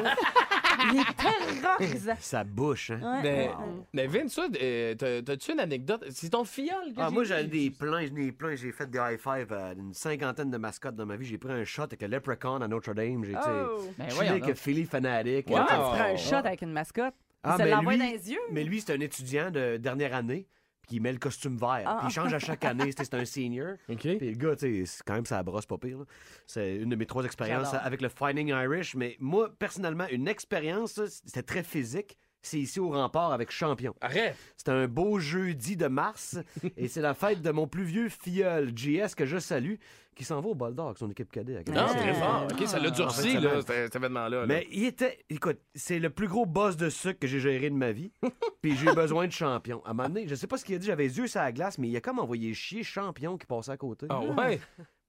[0.92, 2.16] Il est terrorisant.
[2.20, 3.00] Sa bouche, hein?
[3.02, 3.20] Ouais.
[3.24, 3.86] Mais, Wow.
[3.94, 6.04] mais Vince, ça, euh, t'as- t'as-tu une anecdote?
[6.10, 8.56] C'est ton filleul que Ah, j'ai moi, j'en ai des pleins, j'en ai plein.
[8.56, 11.26] J'ai fait des high-five à une cinquantaine de mascottes dans ma vie.
[11.26, 13.24] J'ai pris un shot avec le Leprechaun à Notre-Dame.
[13.24, 13.82] J'ai été Oh!
[13.98, 14.56] Ben, chillé voyons avec donc.
[14.56, 15.48] Philly Fanatic.
[15.50, 15.56] Wow.
[15.56, 17.14] Comment tu prends un shot avec une mascotte?
[17.44, 18.40] Ah, il se ben, l'envoie lui- dans les yeux?
[18.52, 20.48] Mais lui, c'est un étudiant de dernière année.
[20.88, 21.84] Puis il met le costume vert.
[21.86, 21.98] Ah.
[22.00, 22.92] Puis il change à chaque année.
[22.92, 23.76] C'était- C'est un senior.
[23.90, 24.00] OK.
[24.18, 26.06] Puis le gars, tu sais, c'est quand même ça brosse pas pire.
[26.48, 28.96] C'est une de mes trois expériences avec le Finding Irish.
[28.96, 32.18] Mais moi, personnellement, une expérience, c'était très physique.
[32.46, 33.96] C'est ici au rempart avec Champion.
[34.02, 34.36] Arrête!
[34.58, 36.38] C'est un beau jeudi de mars
[36.78, 39.76] et c'est la fête de mon plus vieux filleul, JS, que je salue,
[40.16, 41.64] qui s'en va au bol d'or avec son équipe cadet.
[41.68, 41.94] Non, Ah.
[41.94, 42.48] très fort.
[42.52, 44.42] OK, ça l'a En durci, là, cet événement-là.
[44.42, 44.46] là.
[44.46, 47.76] Mais il était, écoute, c'est le plus gros boss de sucre que j'ai géré de
[47.76, 48.12] ma vie.
[48.62, 49.82] Puis j'ai eu besoin de champion.
[49.84, 51.42] À un moment donné, je sais pas ce qu'il a dit, j'avais les yeux sur
[51.42, 54.06] la glace, mais il a comme envoyé chier champion qui passait à côté.
[54.10, 54.60] Ah ouais?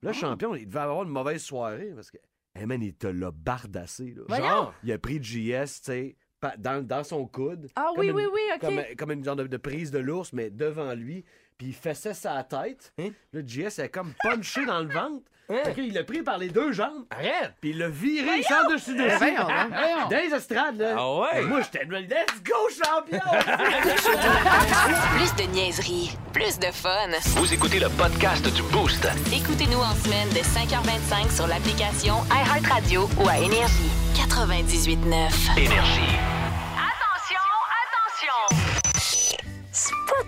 [0.03, 2.19] Là, champion, il devait avoir une mauvaise soirée parce que,
[2.55, 4.15] hey man, il te l'a bardassé.
[4.17, 4.23] Là.
[4.29, 4.45] Voyons.
[4.45, 4.75] Genre.
[4.85, 6.17] Il a pris JS, tu sais,
[6.59, 7.69] dans, dans son coude.
[7.77, 8.61] Ah oui, une- oui, oui, OK.
[8.61, 11.25] Comme, comme une genre de, de prise de l'ours, mais devant lui.
[11.59, 12.93] Puis il fessait sa tête.
[12.99, 13.09] Hein?
[13.33, 15.23] Là, JS est comme punché dans le ventre.
[15.49, 15.55] Hein?
[15.65, 17.07] Fait qu'il l'a pris par les deux jambes.
[17.09, 17.53] Arrête!
[17.61, 19.37] Puis il l'a viré sans dessus dessus.
[19.37, 19.47] Donc.
[19.69, 20.09] Voyons.
[20.11, 20.97] Dans les estrades, là.
[20.99, 21.43] Ah ouais?
[21.43, 23.21] Moi, j'étais let's go, champion!
[25.17, 27.09] Plus de niaiserie, plus de fun.
[27.37, 29.07] Vous écoutez le podcast du Boost.
[29.33, 33.91] Écoutez-nous en semaine de 5h25 sur l'application iHeartRadio ou à Énergie.
[34.15, 35.59] 98.9.
[35.59, 36.36] Énergie.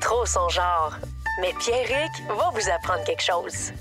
[0.09, 0.97] Trop son genre,
[1.43, 3.75] mais Pierrick va vous apprendre quelque chose.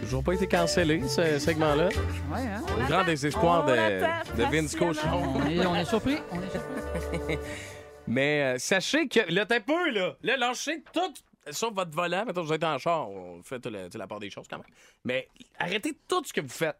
[0.00, 1.88] toujours pas été cancellé, ce segment-là.
[1.88, 2.62] Ouais, hein?
[2.78, 5.08] Au grand désespoir on de, Vince Cochon.
[5.10, 6.18] On est, on est surpris.
[6.30, 7.36] On est surpris.
[8.06, 9.28] Mais euh, sachez que.
[9.32, 10.14] Là, t'es peu, là.
[10.22, 11.12] Là, lâchez tout.
[11.50, 12.24] Sauf votre volant.
[12.24, 13.10] Mettons, vous êtes en char.
[13.10, 14.66] On fait la, la part des choses quand même.
[15.04, 16.78] Mais arrêtez tout ce que vous faites.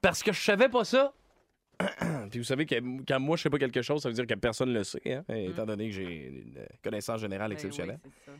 [0.00, 1.12] Parce que je savais pas ça.
[2.30, 2.74] Puis vous savez que
[3.06, 5.24] quand moi je sais pas quelque chose, ça veut dire que personne le sait, hein,
[5.28, 7.98] étant donné que j'ai une connaissance générale Ben exceptionnelle.
[8.04, 8.32] oui.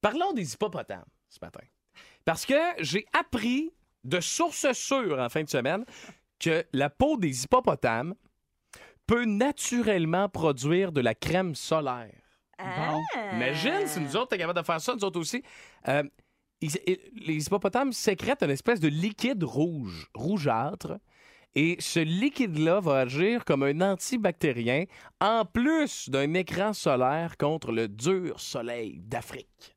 [0.00, 1.60] Parlons des hippopotames ce matin.
[2.24, 3.72] Parce que j'ai appris
[4.04, 5.84] de sources sûres en fin de semaine
[6.40, 8.14] que la peau des hippopotames
[9.06, 12.14] peut naturellement produire de la crème solaire.
[12.58, 12.96] Ah!
[13.34, 15.42] Imagine si nous autres, t'es capable de faire ça, nous autres aussi.
[15.88, 16.02] Euh,
[16.60, 16.70] ils-
[17.26, 20.98] les hippopotames sécrètent une espèce de liquide rouge, rougeâtre.
[21.54, 24.84] Et ce liquide-là va agir comme un antibactérien,
[25.20, 29.76] en plus d'un écran solaire contre le dur soleil d'Afrique.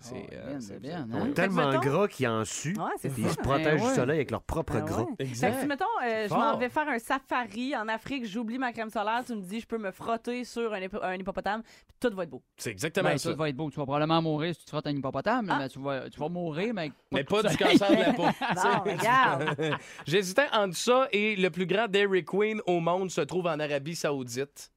[0.00, 1.32] C'est euh, bien, c'est- bien, oui, hein?
[1.34, 2.76] Tellement mettons- gras qu'ils en suent.
[2.78, 3.28] Ouais, c'est Puis ça.
[3.28, 3.88] ils se protègent Ben ouais.
[3.90, 5.00] du soleil avec leur propre Ah gras.
[5.02, 5.06] ouais.
[5.18, 5.60] Fait que Exact.
[5.60, 6.38] si, mettons, euh, je Fort.
[6.38, 9.66] m'en vais faire un safari en Afrique, j'oublie ma crème solaire, tu me dis, je
[9.66, 12.42] peux me frotter sur un, hippo- un hippopotame, puis tout va être beau.
[12.56, 13.30] C'est exactement Ben, ça.
[13.30, 13.70] ça va être beau.
[13.70, 15.58] Tu vas probablement mourir si tu te frottes un hippopotame, là, Ah.
[15.62, 18.22] mais tu vas, tu vas mourir, mais Mais pas, du cancer de la peau.
[18.54, 19.56] Bon, regarde.
[20.06, 23.94] J'hésitais entre ça et le plus grand Dairy Queen au monde se trouve en Arabie
[23.96, 24.70] Saoudite.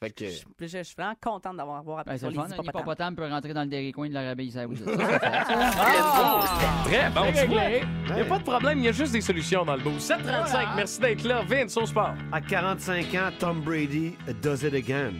[0.00, 0.26] Fait que.
[0.26, 2.44] Je, je- je suis vraiment contente d'avoir avoir appris Ben, c'est sur le les fun,
[2.44, 2.80] un hippopotames.
[2.80, 4.84] hippopotame peut rentrer dans le Dairy Queen de l'Arabie Saoudite.
[4.84, 6.40] Ça, c'est fait, ça.
[6.84, 8.08] Très bon, tu.
[8.10, 9.98] Il n'y a pas de problème, il y a juste des solutions dans le beau.
[9.98, 11.42] 735, merci d'être là.
[11.42, 12.14] Vince, au sport.
[12.30, 15.14] À 45 ans, Tom Brady does it again.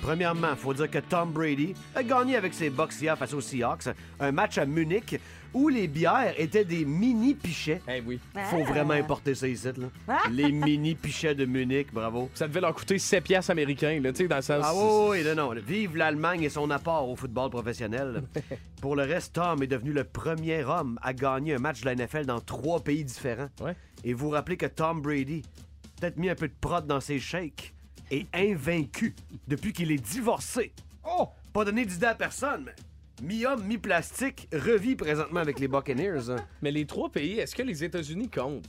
[0.00, 3.40] Premièrement, il faut dire que Tom Brady a gagné avec ses Bucks hier face aux
[3.40, 3.88] Seahawks,
[4.20, 5.18] un match à Munich
[5.54, 7.80] où les bières étaient des mini pichets.
[7.88, 8.18] Eh oui.
[8.50, 8.70] Faut Ah.
[8.70, 9.88] vraiment importer ça ici, là.
[10.08, 10.22] Ah.
[10.30, 12.28] Les mini pichets de Munich, bravo.
[12.34, 14.62] Ça devait leur coûter 7 piastres américains, là, tu sais, dans le sens.
[14.64, 15.60] Ah oui, oui, non, non.
[15.66, 18.22] Vive l'Allemagne et son apport au football professionnel.
[18.82, 21.94] Pour le reste, Tom est devenu le premier homme à gagner un match de la
[21.94, 23.48] NFL dans trois pays différents.
[23.60, 23.76] Ouais.
[24.04, 25.42] Et vous vous rappelez que Tom Brady,
[26.00, 27.72] peut-être mis un peu de prod dans ses shakes,
[28.10, 29.14] est invaincu
[29.48, 30.72] depuis qu'il est divorcé.
[31.08, 31.28] Oh!
[31.52, 32.72] Pas donné d'idée à personne, mais
[33.22, 36.30] mi-homme, mi-plastique, revit présentement avec les Buccaneers.
[36.30, 36.36] hein.
[36.62, 38.68] Mais les trois pays, est-ce que les États-Unis comptent?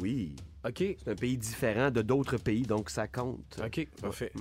[0.00, 0.34] Oui,
[0.66, 0.78] OK.
[0.78, 3.60] c'est un pays différent de d'autres pays, donc ça compte.
[3.64, 4.32] OK, parfait.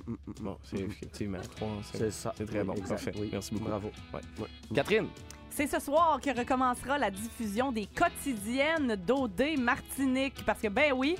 [0.41, 1.77] Bon, c'est effectivement trois.
[1.93, 2.33] C'est ça.
[2.37, 2.73] C'est très Oui, bon.
[2.73, 2.89] exact.
[2.89, 3.11] Parfait.
[3.19, 3.29] Oui.
[3.31, 3.65] Merci beaucoup.
[3.65, 3.91] Bravo.
[4.13, 4.21] Ouais.
[4.39, 4.47] Ouais.
[4.73, 5.07] Catherine?
[5.51, 10.43] C'est ce soir que recommencera la diffusion des quotidiennes d'OD Martinique.
[10.43, 11.15] Parce que, ben oui,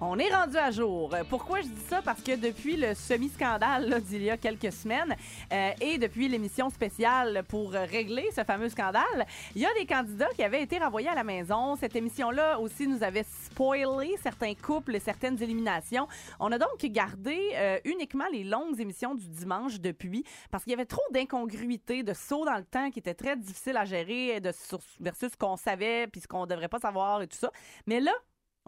[0.00, 1.12] on est rendu à jour.
[1.14, 2.02] Euh, Pourquoi je dis ça?
[2.02, 5.16] Parce que depuis le semi-scandale d'il y a quelques semaines
[5.52, 10.28] euh, et depuis l'émission spéciale pour régler ce fameux scandale, il y a des candidats
[10.36, 11.74] qui avaient été renvoyés à la maison.
[11.76, 16.06] Cette émission-là aussi nous avait spoilé certains couples et certaines éliminations.
[16.38, 20.74] On a donc gardé euh, uniquement les longues émissions du dimanche depuis parce qu'il y
[20.74, 24.52] avait trop d'incongruités, de sauts dans le temps qui étaient très difficiles à gérer de,
[25.00, 27.50] versus ce qu'on savait puis ce qu'on devrait pas savoir et tout ça.
[27.86, 28.12] Mais là,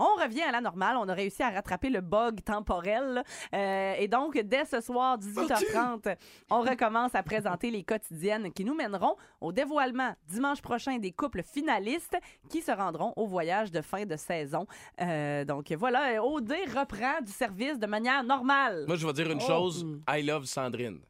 [0.00, 0.96] on revient à la normale.
[0.96, 3.22] On a réussi à rattraper le bug temporel.
[3.54, 6.16] Euh, et donc, dès ce soir, 18h30,
[6.50, 11.42] on recommence à présenter les quotidiennes qui nous mèneront au dévoilement dimanche prochain des couples
[11.42, 12.16] finalistes
[12.48, 14.66] qui se rendront au voyage de fin de saison.
[15.00, 18.84] Euh, donc voilà, OD reprend du service de manière normale.
[18.86, 19.46] Moi, je vais dire une Oh.
[19.46, 19.86] chose.
[20.08, 21.00] I love Sandrine.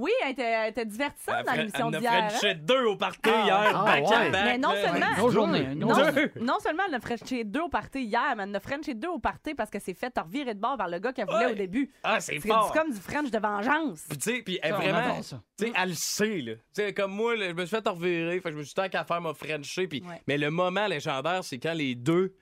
[0.00, 2.12] Oui, elle était, elle était divertissante Elle dans l'émission elle a d'hier.
[2.12, 2.28] hein?
[2.28, 4.14] frenché deux au party Ah, hier, ah, back ouais.
[4.14, 4.44] à back.
[4.44, 5.58] Mais non seulement, Une grosse journée.
[5.72, 9.08] Une non, seulement elle a frenché deux au party hier, mais elle a frenché deux
[9.08, 11.52] au party parce que c'est fait revirer de bord par le gars qu'elle voulait Ouais.
[11.52, 11.90] au début.
[12.04, 12.70] Ah, c'est C'est fort.
[12.72, 14.04] du- comme du French de vengeance.
[14.08, 15.24] Puis, tu sais, puis elle, vraiment, tu
[15.66, 16.54] sais, elle le sait, là.
[16.54, 18.68] Tu sais, comme moi, là, je me suis fait revirer, fait que je me suis
[18.70, 20.02] dit, tant qu'à faire m'a Frenché, puis...
[20.08, 20.22] Ouais.
[20.28, 22.34] Mais le moment légendaire, c'est quand les deux,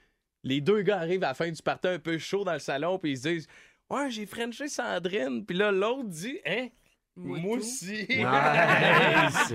[0.42, 2.98] les deux gars arrivent à la fin du party un peu chaud dans le salon,
[2.98, 3.46] puis ils se disent,
[3.88, 6.66] ouais, j'ai Frenché Sandrine, puis là, l'autre dit, hein?
[7.18, 8.06] Moi, aussi.
[8.08, 9.54] Nice.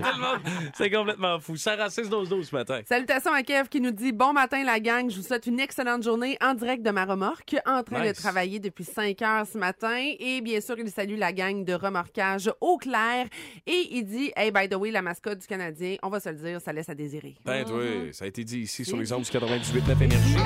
[0.74, 1.56] C'est complètement fou.
[1.56, 2.80] Sarah 6-12-12 ce matin.
[2.88, 5.08] Salutations à Kev qui nous dit Bon matin, la gang.
[5.10, 8.16] Je vous souhaite une excellente journée en direct de ma remorque, en train Nice.
[8.16, 9.96] de travailler depuis 5 heures ce matin.
[10.18, 13.26] Et bien sûr, il salue la gang de remorquage au clair.
[13.66, 16.36] Et il dit Hey, by the way, la mascotte du Canadien, on va se le
[16.36, 17.36] dire, ça laisse à désirer.
[17.44, 20.36] Ben, oui, ça a été dit ici sur les ondes du 98.9 Énergie.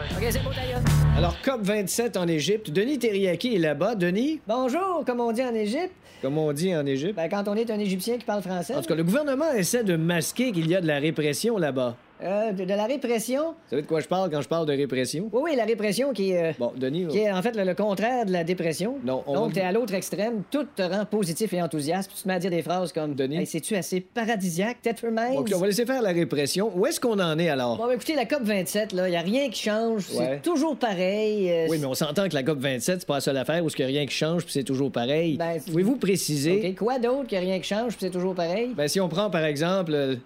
[0.00, 0.80] OK, c'est beau, d'ailleurs.
[1.16, 2.70] Alors, COP27 en Égypte.
[2.70, 3.94] Denis Terriaki est là-bas.
[3.94, 4.40] Denis?
[4.46, 5.92] Bonjour, comme on dit en Égypte?
[6.22, 7.16] Comme on dit en Égypte.
[7.16, 8.74] Ben, quand on est un Égyptien qui parle français.
[8.74, 11.96] En tout cas, le gouvernement essaie de masquer qu'il y a de la répression là-bas.
[12.22, 13.42] Euh, de, de la répression.
[13.48, 15.28] Vous savez de quoi je parle quand je parle de répression?
[15.32, 16.50] Oui, oui, la répression qui est.
[16.50, 18.96] euh, Bon, Denis, Qui est en fait le, le contraire de la dépression.
[19.04, 22.22] Non, on Donc, t'es à l'autre extrême, tout te rend positif et enthousiaste, puis tu
[22.22, 23.38] te mets à dire des phrases comme Denis?
[23.38, 25.36] Hey, c'est-tu assez paradisiaque, Tetherman?
[25.36, 26.70] OK, on va laisser faire la répression.
[26.74, 27.76] Où est-ce qu'on en est alors?
[27.76, 30.28] Bon, écoutez, la COP27, là, y a rien qui change, Ouais.
[30.34, 31.50] c'est toujours pareil.
[31.50, 33.74] euh, Oui, mais on s'entend que la COP27, c'est pas la seule affaire où il
[33.78, 35.36] n'y a rien qui change puis c'est toujours pareil.
[35.36, 36.68] Ben, Pouvez-vous préciser?
[36.70, 38.72] OK, quoi d'autre qu'il a rien qui change, puis c'est toujours pareil?
[38.76, 40.18] Ben, si on prend par exemple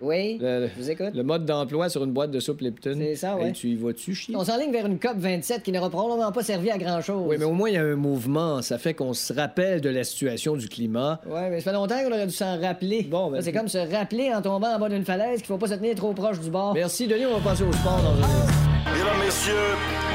[0.00, 0.38] Oui.
[0.40, 1.14] Le, Je vous écoute.
[1.14, 2.96] le mode d'emploi sur une boîte de soupe Lipton.
[2.98, 3.36] C'est ça.
[3.40, 4.36] Hey, tu y vas-tu chier?
[4.36, 7.24] On s'enligne vers une COP 27 qui n'aura probablement pas servi à grand-chose.
[7.26, 8.62] Oui, mais au moins, il y a un mouvement.
[8.62, 11.20] Ça fait qu'on se rappelle de la situation du climat.
[11.26, 13.02] Ouais, mais ça fait longtemps qu'on aurait dû s'en rappeler.
[13.04, 15.68] Bon, ben, c'est comme se rappeler en tombant en bas d'une falaise qu'il faut pas
[15.68, 16.74] se tenir trop proche du bord.
[16.74, 17.26] Merci, Denis.
[17.26, 19.54] On va passer au sport dans un Mesdames, messieurs,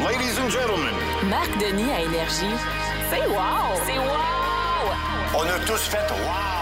[0.04, 0.96] ladies and gentlemen,
[1.30, 2.56] Marc Denis à Énergie.
[3.12, 3.76] C'est wow!
[3.86, 5.38] C'est wow!
[5.38, 6.61] on a tous fait wow!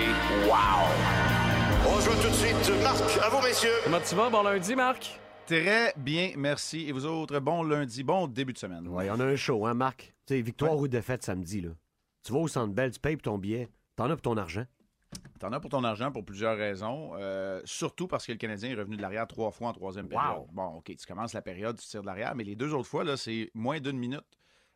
[0.00, 0.54] W-O-W, wow!
[1.86, 2.82] On tout de suite.
[2.82, 3.70] Marc, à vous, messieurs.
[3.84, 4.30] Comment tu vas?
[4.30, 5.20] Bon lundi, Marc?
[5.46, 6.88] Très bien, merci.
[6.88, 8.88] Et vous autres, bon lundi, bon début de semaine.
[8.88, 10.14] Ouais, on a un show, hein, Marc?
[10.26, 11.70] Tu sais, victoire ou défaite samedi, là.
[12.22, 13.68] Tu vas au Centre Bell, tu payes pour ton billet.
[13.96, 14.64] T'en as pour ton argent.
[15.38, 17.12] T'en as pour ton argent pour plusieurs raisons.
[17.16, 20.46] euh, surtout parce que le Canadien est revenu de l'arrière trois fois en troisième période.
[20.52, 23.04] Bon, OK, tu commences la période, tu tires de l'arrière, mais les deux autres fois,
[23.04, 24.24] là, c'est moins d'une minute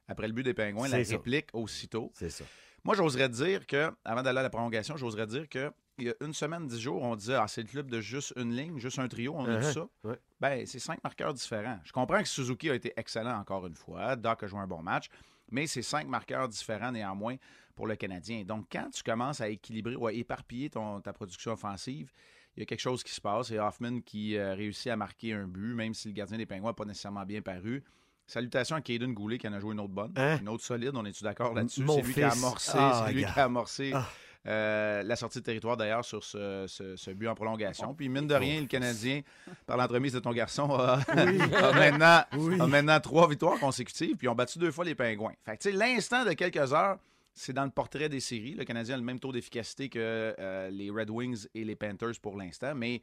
[0.07, 1.13] après le but des Pingouins, la ça.
[1.15, 2.11] réplique aussitôt.
[2.15, 2.45] C'est ça.
[2.85, 6.15] Moi, j'oserais dire que, avant d'aller à la prolongation, j'oserais dire que il y a
[6.23, 8.99] une semaine, dix jours, on disait Ah, c'est le club de juste une ligne, juste
[8.99, 9.73] un trio, on a dit Uh-huh.
[9.73, 9.89] ça.
[10.03, 10.19] Ouais.
[10.41, 11.79] Ben, c'est cinq marqueurs différents.
[11.85, 14.17] Je comprends que Suzuki a été excellent encore une fois.
[14.17, 15.09] Doc a joué un bon match,
[15.51, 17.37] mais c'est cinq marqueurs différents néanmoins
[17.77, 18.45] pour le Canadien.
[18.45, 22.11] Donc, quand tu commences à équilibrer ou à éparpiller ton, ta production offensive,
[22.57, 23.51] il y a quelque chose qui se passe.
[23.53, 26.71] Et Hoffman qui euh, réussit à marquer un but, même si le gardien des Pingouins
[26.71, 27.83] n'a pas nécessairement bien paru.
[28.27, 30.39] Salutations à Caden Goulet qui en a joué une autre bonne, Hein?
[30.41, 30.93] une autre solide.
[30.95, 31.85] On est-tu d'accord là-dessus?
[31.87, 34.07] C'est lui qui a amorcé, Ah, lui qui a amorcé Ah.
[34.47, 37.95] euh, la sortie de territoire d'ailleurs sur ce, ce- ce but en prolongation.
[37.95, 39.21] Puis mine de rien, le Canadien,
[39.67, 42.61] par l'entremise de ton garçon, a, a maintenant, Oui.
[42.61, 45.35] a maintenant trois victoires consécutives, puis ont battu deux fois les Pingouins.
[45.45, 46.99] Fait que tu sais, l'instant de quelques heures,
[47.35, 48.55] c'est dans le portrait des séries.
[48.55, 49.99] Le Canadien a le même taux d'efficacité que
[50.39, 53.03] euh, les Red Wings et les Panthers pour l'instant, mais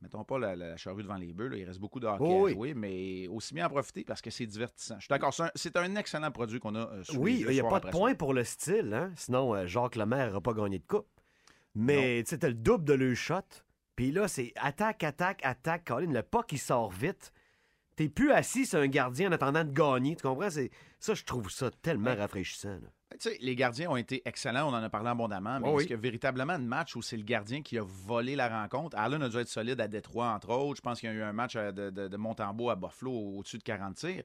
[0.00, 1.48] mettons pas la, la charrue devant les bœufs.
[1.48, 1.56] là.
[1.56, 2.50] Il reste beaucoup de hockey Oh oui.
[2.50, 4.96] à jouer, mais aussi bien en profiter parce que c'est divertissant.
[4.96, 5.34] Je suis d'accord.
[5.54, 8.14] C'est un, excellent produit qu'on a euh, sous Oui, il n'y a pas de point
[8.14, 9.12] pour le style, hein?
[9.16, 11.08] Sinon, euh, Jacques Lemaire n'aurait pas gagné de coupe.
[11.74, 13.40] Mais tu le double de le shot.
[13.94, 15.84] Puis là, c'est attaque, attaque, attaque.
[15.86, 17.32] Colin, le pas qui sort vite.
[17.96, 20.14] T'es plus assis sur un gardien en attendant de gagner.
[20.14, 20.50] Tu comprends?
[20.50, 22.78] Ça, je trouve ça tellement rafraîchissant.
[22.80, 22.88] là.
[23.12, 25.76] Tu sais, les gardiens ont été excellents, on en a parlé abondamment, mais Oh oui.
[25.76, 28.48] est-ce qu'il y a véritablement un match où c'est le gardien qui a volé la
[28.48, 28.98] rencontre?
[28.98, 30.76] Allen a dû être solide à Détroit, entre autres.
[30.76, 33.10] Je pense qu'il y a eu un match euh, de, de, de Montembeau à Buffalo
[33.12, 34.22] au-dessus de 40 tirs.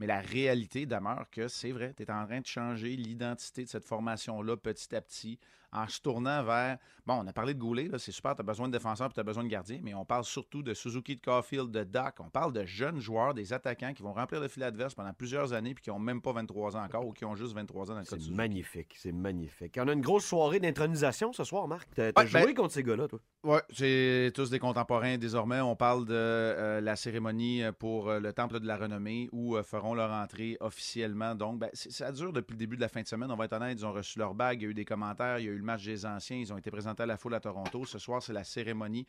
[0.00, 3.68] Mais la réalité demeure que c'est vrai, tu es en train de changer l'identité de
[3.68, 5.38] cette formation-là petit à petit
[5.74, 6.78] en se tournant vers.
[7.06, 9.20] Bon, on a parlé de Goulet, là, c'est super, tu as besoin de défenseurs tu
[9.20, 12.14] as besoin de gardiens, mais on parle surtout de Suzuki, de Caulfield, de Doc.
[12.20, 15.52] On parle de jeunes joueurs, des attaquants qui vont remplir le filet adverse pendant plusieurs
[15.52, 17.94] années puis qui n'ont même pas 23 ans encore ou qui ont juste 23 ans
[17.94, 19.78] dans le C'est magnifique, c'est magnifique.
[19.80, 21.88] On a une grosse soirée d'intronisation ce soir, Marc.
[21.94, 23.18] T'as, t'as Ouais, joué ben- contre ces gars-là, toi?
[23.42, 25.60] Oui, c'est tous des contemporains désormais.
[25.60, 29.62] On parle de euh, la cérémonie pour euh, le Temple de la Renommée où euh,
[29.62, 31.34] feront leur entrée officiellement.
[31.34, 33.30] Donc, ben, ça dure depuis le début de la fin de semaine.
[33.30, 35.38] On va être honnête, ils ont reçu leur bague, il y a eu des commentaires,
[35.38, 37.40] il y a eu match des anciens, ils ont été présentés à la foule à
[37.40, 37.84] Toronto.
[37.84, 39.06] Ce soir, c'est la cérémonie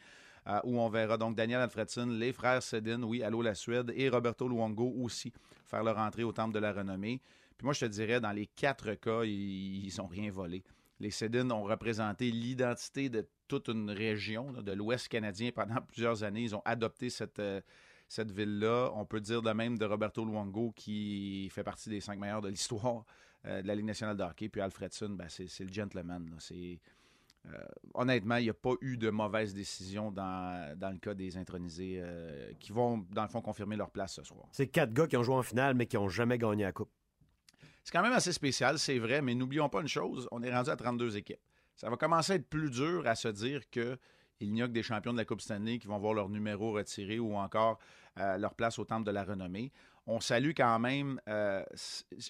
[0.47, 4.09] euh, où on verra donc Daniel Alfredson, les frères Sedin, oui, allô la Suède, et
[4.09, 5.33] Roberto Luongo aussi
[5.65, 7.21] faire leur entrée au Temple de la Renommée.
[7.57, 10.63] Puis moi, je te dirais, dans les quatre cas, ils n'ont rien volé.
[10.99, 16.43] Les Sedin ont représenté l'identité de toute une région de l'Ouest canadien pendant plusieurs années.
[16.43, 17.61] Ils ont adopté cette, euh,
[18.07, 18.91] cette ville-là.
[18.95, 22.49] On peut dire de même de Roberto Luongo, qui fait partie des cinq meilleurs de
[22.49, 23.03] l'histoire
[23.45, 24.49] euh, de la Ligue nationale de hockey.
[24.49, 26.29] Puis Alfredson, ben, c'est le gentleman.
[26.29, 26.37] là.
[27.53, 27.57] Euh,
[27.93, 31.99] honnêtement, il n'y a pas eu de mauvaise décision dans, dans le cas des intronisés
[31.99, 34.47] euh, qui vont, dans le fond, confirmer leur place ce soir.
[34.51, 36.89] C'est quatre gars qui ont joué en finale, mais qui n'ont jamais gagné la coupe.
[37.83, 40.71] C'est quand même assez spécial, c'est vrai, mais n'oublions pas une chose, on est rendu
[40.71, 41.39] à 32 équipes.
[41.75, 43.97] Ça va commencer à être plus dur à se dire que
[44.39, 46.73] il n'y a que des champions de la Coupe Stanley qui vont voir leur numéro
[46.73, 47.79] retiré ou encore
[48.19, 49.71] euh, leur place au Temple de la Renommée.
[50.07, 51.63] On salue quand même, euh,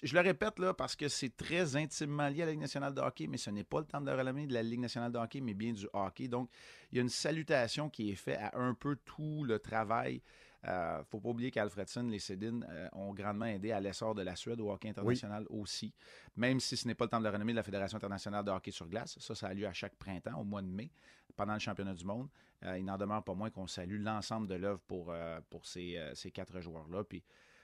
[0.02, 3.02] je le répète là, parce que c'est très intimement lié à la Ligue nationale de
[3.02, 5.18] hockey, mais ce n'est pas le Temple de la Renommée de la Ligue nationale de
[5.18, 6.26] hockey, mais bien du hockey.
[6.26, 6.48] Donc,
[6.90, 10.22] il y a une salutation qui est faite à un peu tout le travail
[10.66, 14.34] euh, faut pas oublier qu'Alfredson, les Cédines euh, ont grandement aidé à l'essor de la
[14.34, 15.94] Suède au hockey international aussi.
[16.34, 18.50] Même si ce n'est pas le temps de la renommée de la Fédération internationale de
[18.50, 19.16] hockey sur glace.
[19.20, 20.90] Ça, ça a lieu à chaque printemps, au mois de mai,
[21.36, 22.28] pendant le championnat du monde.
[22.62, 25.14] Il n'en demeure pas moins qu'on salue l'ensemble de l'œuvre pour,
[25.50, 27.04] pour ces, ces quatre joueurs-là.
[27.04, 27.22] Puis,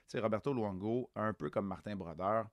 [0.08, 2.46] sais, Roberto Luongo, un peu comme Martin Brodeur,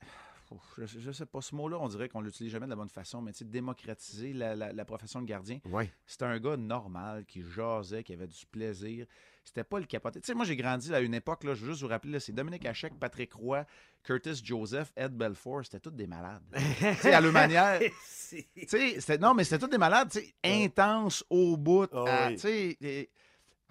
[0.78, 3.20] je, ne sais pas, ce mot-là, on dirait qu'on l'utilise jamais de la bonne façon,
[3.22, 5.58] mais tu sais, démocratiser la, la- la profession de gardien.
[5.64, 5.90] Ouais.
[6.06, 9.06] C'était un gars normal, qui jasait, qui avait du plaisir.
[9.44, 10.20] C'était pas le capoté.
[10.20, 12.32] Tu sais, moi, j'ai grandi à une époque, là, je veux juste vous rappeler, c'est
[12.32, 13.64] Dominique Hachek, Patrick Roy,
[14.02, 16.42] Curtis Joseph, Ed Belfort, c'était tous des malades.
[16.54, 17.80] tu sais, à leur manière.
[19.20, 21.88] Non, mais c'était tous des malades, tu sais, intenses au bout.
[21.92, 22.38] Ah à- oui.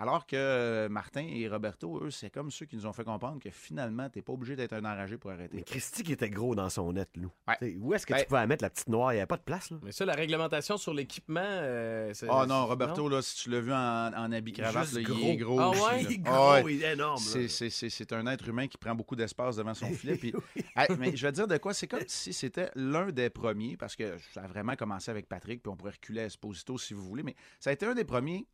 [0.03, 3.39] Alors que euh, Martin et Roberto, eux, c'est comme ceux qui nous ont fait comprendre
[3.41, 5.55] que finalement, t'es pas obligé d'être un enragé pour arrêter.
[5.55, 7.31] Mais Christy qui était gros dans son net, Lou.
[7.47, 7.77] Ouais.
[7.79, 9.13] Où est-ce que Ben- tu pouvais la mettre, la petite noire?
[9.13, 9.77] Il n'y avait pas de place, là.
[9.81, 11.39] Mais ça, la réglementation sur l'équipement.
[11.41, 13.77] euh, c'est- Oh non, Roberto, là, si tu l'as vu en,
[14.13, 15.17] en habit cravate, il gros.
[15.29, 15.59] est gros.
[15.61, 16.03] Ah ouais?
[16.03, 16.75] Il est Ah gros, ouais.
[16.75, 17.23] il est énorme.
[17.23, 17.31] là.
[17.31, 20.17] C'est- C'est c'est- c'est un être humain qui prend beaucoup d'espace devant son filet.
[20.17, 20.33] puis-
[20.75, 23.77] Hey, mais je vais te dire de quoi, c'est comme si c'était l'un des premiers,
[23.77, 26.93] parce que ça a vraiment commencé avec Patrick, puis on pourrait reculer à Esposito si
[26.93, 28.45] vous voulez, mais ça a été un des premiers,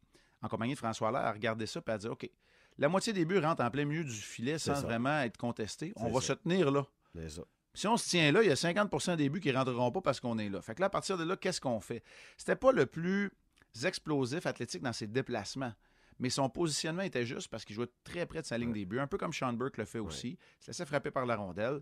[0.41, 2.30] en compagnie de François Allaire, à regarder ça et à dire OK,
[2.78, 4.82] la moitié des buts rentrent en plein milieu du filet sans ça.
[4.82, 5.93] vraiment être contestés.
[5.95, 6.28] On va ça.
[6.28, 6.86] se tenir là.
[7.28, 7.41] Ça.
[7.73, 10.19] Si on se tient là, il y a 50% des buts qui rentreront pas parce
[10.19, 10.62] qu'on est là.
[10.62, 12.04] Fait que là, à partir de là, qu'est-ce qu'on fait?
[12.38, 13.32] C'était pas le plus
[13.84, 15.73] explosif athlétique dans ses déplacements.
[16.19, 18.99] Mais son positionnement était juste parce qu'il jouait très près de sa ligne des buts,
[18.99, 20.38] un peu comme Sean Burke le fait aussi.
[20.60, 21.82] Il se laissait frapper par la rondelle.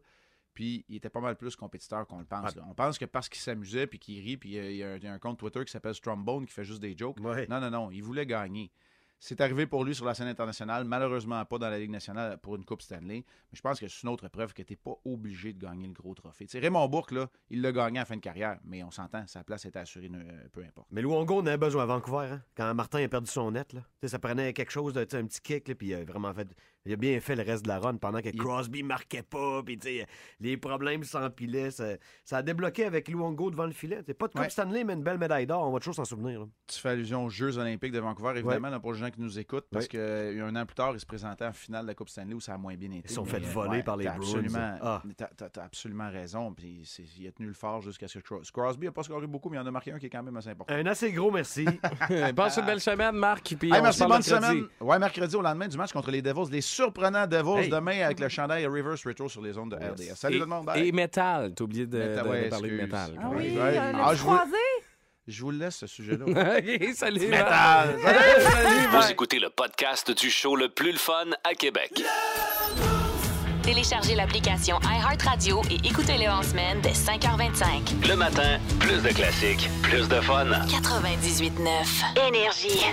[0.57, 2.55] Puis il était pas mal plus compétiteur qu'on le pense.
[2.55, 2.63] là.
[2.67, 5.03] On pense que parce qu'il s'amusait puis qu'il rit, puis il y a- un- il
[5.03, 7.19] y a un compte Twitter qui s'appelle Strombone qui fait juste des jokes.
[7.19, 7.45] Ouais.
[7.47, 8.71] Non, non, non, il voulait gagner.
[9.19, 12.55] C'est arrivé pour lui sur la scène internationale, malheureusement pas dans la Ligue nationale pour
[12.55, 13.23] une Coupe Stanley.
[13.51, 15.87] Mais je pense que c'est une autre preuve que tu n'es pas obligé de gagner
[15.87, 16.47] le gros trophée.
[16.53, 19.65] Raymond Bourque, là, il l'a gagné la fin de carrière, mais on s'entend, sa place
[19.65, 20.87] était assurée, euh, peu importe.
[20.91, 22.43] Mais Luongo en avait besoin à Vancouver, hein?
[22.55, 23.81] Quand Martin a perdu son net, là.
[24.07, 26.47] Ça prenait quelque chose, de, un petit kick, puis il a vraiment fait.
[26.87, 29.77] Il a bien fait le reste de la run pendant que Crosby marquait pas, puis
[29.77, 30.05] tu sais,
[30.39, 31.71] les problèmes s'empilaient.
[31.71, 31.85] Ça,
[32.23, 33.99] ça a débloqué avec Luongo devant le filet.
[34.05, 34.49] C'est pas de Coupe Ouais.
[34.49, 35.67] Stanley, mais une belle médaille d'or.
[35.67, 36.39] On va toujours s'en souvenir.
[36.41, 36.45] là.
[36.67, 39.37] Tu fais allusion aux Jeux olympiques de Vancouver, évidemment, là, pour les gens qui nous
[39.39, 42.33] écoutent, parce qu'un an plus tard, il se présentait en finale de la Coupe Stanley
[42.33, 43.09] où ça a moins bien été.
[43.09, 45.01] Ils sont fait euh, voler par les Bruins, Absolument, Ah.
[45.15, 46.53] t'as- t'as absolument raison.
[46.53, 46.83] Puis
[47.19, 49.57] il a tenu le fort jusqu'à ce que Cros- Crosby n'a pas scoré beaucoup, mais
[49.57, 50.73] il en a marqué un qui est quand même assez important.
[50.73, 51.65] Un assez gros merci.
[52.35, 53.55] Passe une belle semaine, Marc.
[53.59, 54.29] Puis Hey, on merci, bonne mercredi.
[54.47, 54.65] semaine.
[54.79, 56.51] Ouais, mercredi au lendemain du match contre les Devils.
[56.51, 57.69] Les surprenants Devils Hey.
[57.69, 60.15] demain avec le chandail Reverse Retro sur les ondes de RDS.
[60.15, 60.65] Salut et, tout le monde.
[60.65, 60.87] bye.
[60.87, 61.53] Et métal.
[61.55, 63.11] T'as oublié de, Métal, de- de ouais, parler de métal.
[63.21, 63.77] Ah oui, Ouais.
[63.77, 64.55] euh, Ah, je vous- croisé?
[65.27, 66.25] Je vous laisse, ce sujet-là.
[66.59, 67.27] OK, salut.
[67.27, 67.97] Métal.
[68.01, 72.01] Salut, salut, Vous écoutez le podcast du show le plus le fun à Québec.
[73.63, 78.07] Téléchargez l'application iHeartRadio et écoutez-le en semaine dès 5h25.
[78.07, 80.45] Le matin, plus de classiques, plus de fun.
[80.69, 82.85] 98.9 Énergie.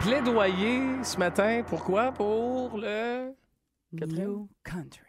[0.00, 1.62] Plaidoyer ce matin.
[1.66, 2.12] Pourquoi?
[2.12, 3.32] Pour le...
[3.92, 5.00] New Country.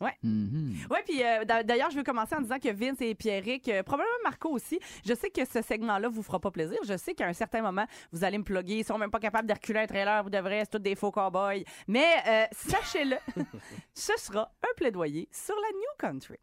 [0.00, 0.12] Ouais.
[0.22, 0.74] Mhm.
[0.90, 3.82] Oui, puis euh, d'a- d'ailleurs, je veux commencer en disant que Vince et Pierrick, euh,
[3.82, 6.78] probablement Marco aussi, je sais que ce segment-là vous fera pas plaisir.
[6.86, 8.78] Je sais qu'à un certain moment, vous allez me plugger.
[8.78, 11.10] Ils sont même pas capables de reculer un trailer, vous devrez, c'est tous des faux
[11.10, 11.64] cowboys.
[11.86, 13.16] Mais euh, sachez-le,
[13.94, 16.38] ce sera un plaidoyer sur la New Country.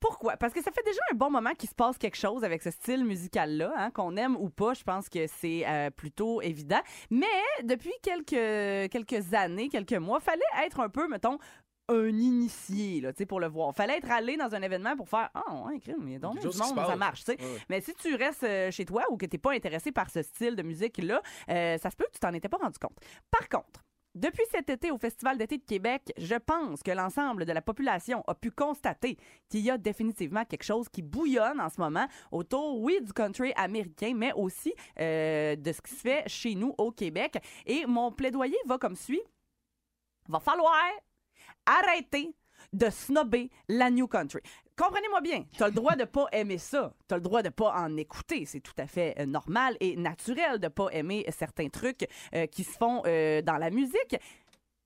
[0.00, 0.36] Pourquoi?
[0.36, 2.70] Parce que ça fait déjà un bon moment qu'il se passe quelque chose avec ce
[2.70, 6.80] style musical-là, hein, qu'on aime ou pas, je pense que c'est euh, plutôt évident.
[7.10, 7.26] Mais
[7.64, 11.38] depuis quelques, quelques années, quelques mois, fallait être un peu, mettons,
[11.88, 13.74] un initié là, tu sais, pour le voir.
[13.74, 16.40] Fallait être allé dans un événement pour faire Ah, ouais, crime, il y a donc
[16.40, 17.24] du monde, ça marche.
[17.24, 17.40] tu sais.
[17.40, 17.58] Ouais.
[17.68, 20.22] Mais si tu restes euh, chez toi ou que tu n'es pas intéressé par ce
[20.22, 22.98] style de musique-là, euh, ça se peut que tu t'en étais pas rendu compte.
[23.30, 23.84] Par contre,
[24.16, 28.24] depuis cet été au Festival d'été de Québec, je pense que l'ensemble de la population
[28.26, 29.18] a pu constater
[29.50, 33.52] qu'il y a définitivement quelque chose qui bouillonne en ce moment autour, oui, du country
[33.56, 37.36] américain, mais aussi euh, de ce qui se fait chez nous au Québec.
[37.66, 39.20] Et mon plaidoyer va comme suit.
[40.30, 40.74] Va falloir
[41.66, 42.34] arrêter
[42.72, 44.40] de snobber la New Country.
[44.76, 47.48] Comprenez-moi bien, tu as le droit de pas aimer ça, tu as le droit de
[47.48, 51.70] pas en écouter, c'est tout à fait euh, normal et naturel de pas aimer certains
[51.70, 54.16] trucs euh, qui se font euh, dans la musique.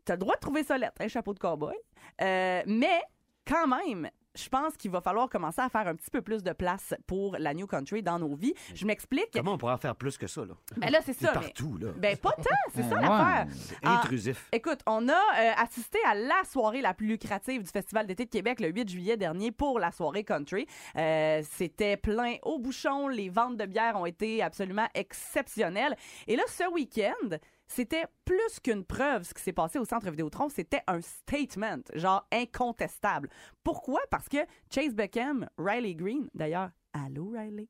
[0.07, 1.75] Tu as le droit de trouver ça lettre, un chapeau de cowboy,
[2.21, 3.01] mais
[3.45, 6.53] quand même, je pense qu'il va falloir commencer à faire un petit peu plus de
[6.53, 8.55] place pour la New Country dans nos vies.
[8.75, 9.31] Je m'explique.
[9.33, 10.55] Comment on pourrait en faire plus que ça, là?
[10.77, 11.33] Ben là, c'est ça.
[11.35, 11.89] mais- partout, là.
[11.97, 13.47] Ben pas tant, c'est ça l'affaire.
[13.83, 14.49] intrusif.
[14.53, 18.31] Écoute, on a euh, assisté à la soirée la plus lucrative du Festival d'été de
[18.31, 20.67] Québec le 8 juillet dernier pour la soirée country.
[20.97, 23.09] Euh, C'était plein au bouchon.
[23.09, 25.97] Les ventes de bière ont été absolument exceptionnelles.
[26.27, 27.37] Et là, ce week-end,
[27.73, 30.49] c'était plus qu'une preuve ce qui s'est passé au Centre Vidéotron.
[30.49, 33.29] C'était un statement, genre incontestable.
[33.63, 34.01] Pourquoi?
[34.11, 34.39] Parce que
[34.75, 37.69] Chase Beckham, Riley Green, d'ailleurs, allô Riley,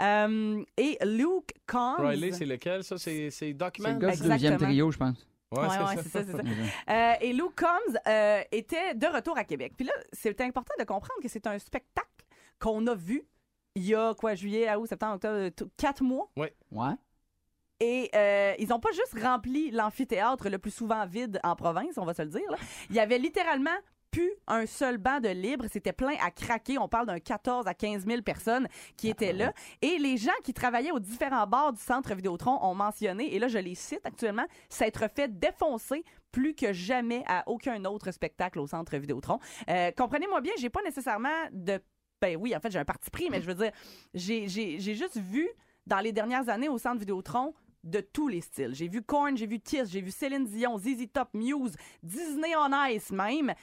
[0.00, 1.96] euh, et Luke Combs.
[1.98, 2.98] Riley, c'est lequel, ça?
[2.98, 3.88] C'est c'est Document?
[3.88, 5.26] C'est le gars du deuxième trio, je pense.
[5.52, 6.02] Ouais, Ouais, c'est ouais, ça.
[6.02, 6.42] c'est ça, c'est ça.
[6.90, 9.74] Euh, et Luke Combs euh, était de retour à Québec.
[9.76, 12.08] Puis là, c'est important de comprendre que c'est un spectacle
[12.58, 13.22] qu'on a vu
[13.76, 16.28] il y a quoi, juillet, août, septembre, octobre, quatre mois.
[16.36, 16.52] Ouais.
[16.72, 16.94] Ouais.
[17.80, 22.04] Et euh, ils n'ont pas juste rempli l'amphithéâtre le plus souvent vide en province, on
[22.04, 22.48] va se le dire.
[22.90, 23.76] Il y avait littéralement
[24.10, 25.66] plus un seul banc de libre.
[25.70, 26.78] C'était plein à craquer.
[26.78, 29.52] On parle d'un 14 à 15 000 personnes qui étaient là.
[29.82, 33.48] Et les gens qui travaillaient aux différents bars du centre Vidéotron ont mentionné, et là
[33.48, 38.66] je les cite actuellement, s'être fait défoncer plus que jamais à aucun autre spectacle au
[38.66, 39.38] centre Vidéotron.
[39.68, 41.78] Euh, Comprenez-moi bien, j'ai pas nécessairement de
[42.22, 43.72] Ben oui, en fait, j'ai un parti pris, mais je veux dire,
[44.14, 45.46] j'ai juste vu
[45.86, 47.54] dans les dernières années au centre Vidéotron
[47.86, 48.74] de tous les styles.
[48.74, 52.70] J'ai vu Korn, j'ai vu Kiss, j'ai vu Céline Dion, ZZ Top, Muse, Disney on
[52.88, 53.54] Ice même.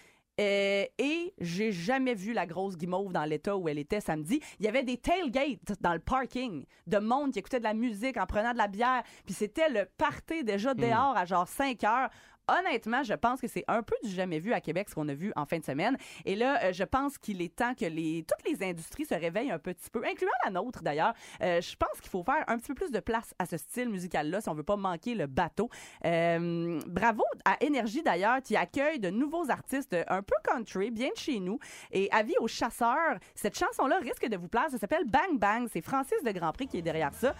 [0.41, 4.41] Euh, et j'ai jamais vu la grosse guimauve dans l'état où elle était samedi.
[4.59, 8.17] Il y avait des tailgates dans le parking de monde qui écoutait de la musique
[8.17, 9.03] en prenant de la bière.
[9.25, 12.09] Puis c'était le party déjà dehors à genre 5 heures.
[12.47, 15.13] Honnêtement, je pense que c'est un peu du jamais vu à Québec ce qu'on a
[15.13, 15.97] vu en fin de semaine.
[16.25, 19.59] Et là, euh, je pense qu'il est temps que toutes les industries se réveillent un
[19.59, 21.13] petit peu, incluant la nôtre d'ailleurs.
[21.41, 23.89] Euh, je pense qu'il faut faire un petit peu plus de place à ce style
[23.89, 25.69] musical-là si on veut pas manquer le bateau.
[26.05, 31.17] Euh, bravo à Énergie d'ailleurs qui accueille de nouveaux artistes un peu country, bien de
[31.17, 31.59] chez nous.
[31.91, 34.69] Et avis aux chasseurs, cette chanson-là risque de vous plaire.
[34.69, 35.67] Ça s'appelle Bang Bang.
[35.71, 37.33] C'est Francis de Grand Prix qui est derrière ça.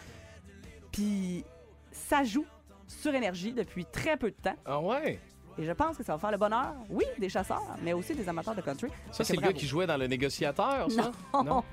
[0.94, 1.44] Puis
[1.92, 2.46] ça joue
[2.88, 4.56] sur énergie depuis très peu de temps.
[4.66, 5.20] Ah ouais?
[5.58, 8.28] Et je pense que ça va faire le bonheur, oui, des chasseurs, mais aussi des
[8.28, 8.88] amateurs de country.
[9.12, 11.12] Ça, c'est le gars qui jouait dans Le Négociateur, ça?
[11.44, 11.64] Non.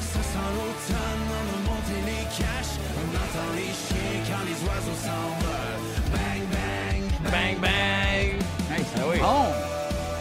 [0.00, 2.76] Ça sent l'automne, on a monté les caches.
[2.96, 5.49] On entend les chiens quand les oiseaux s'envolent.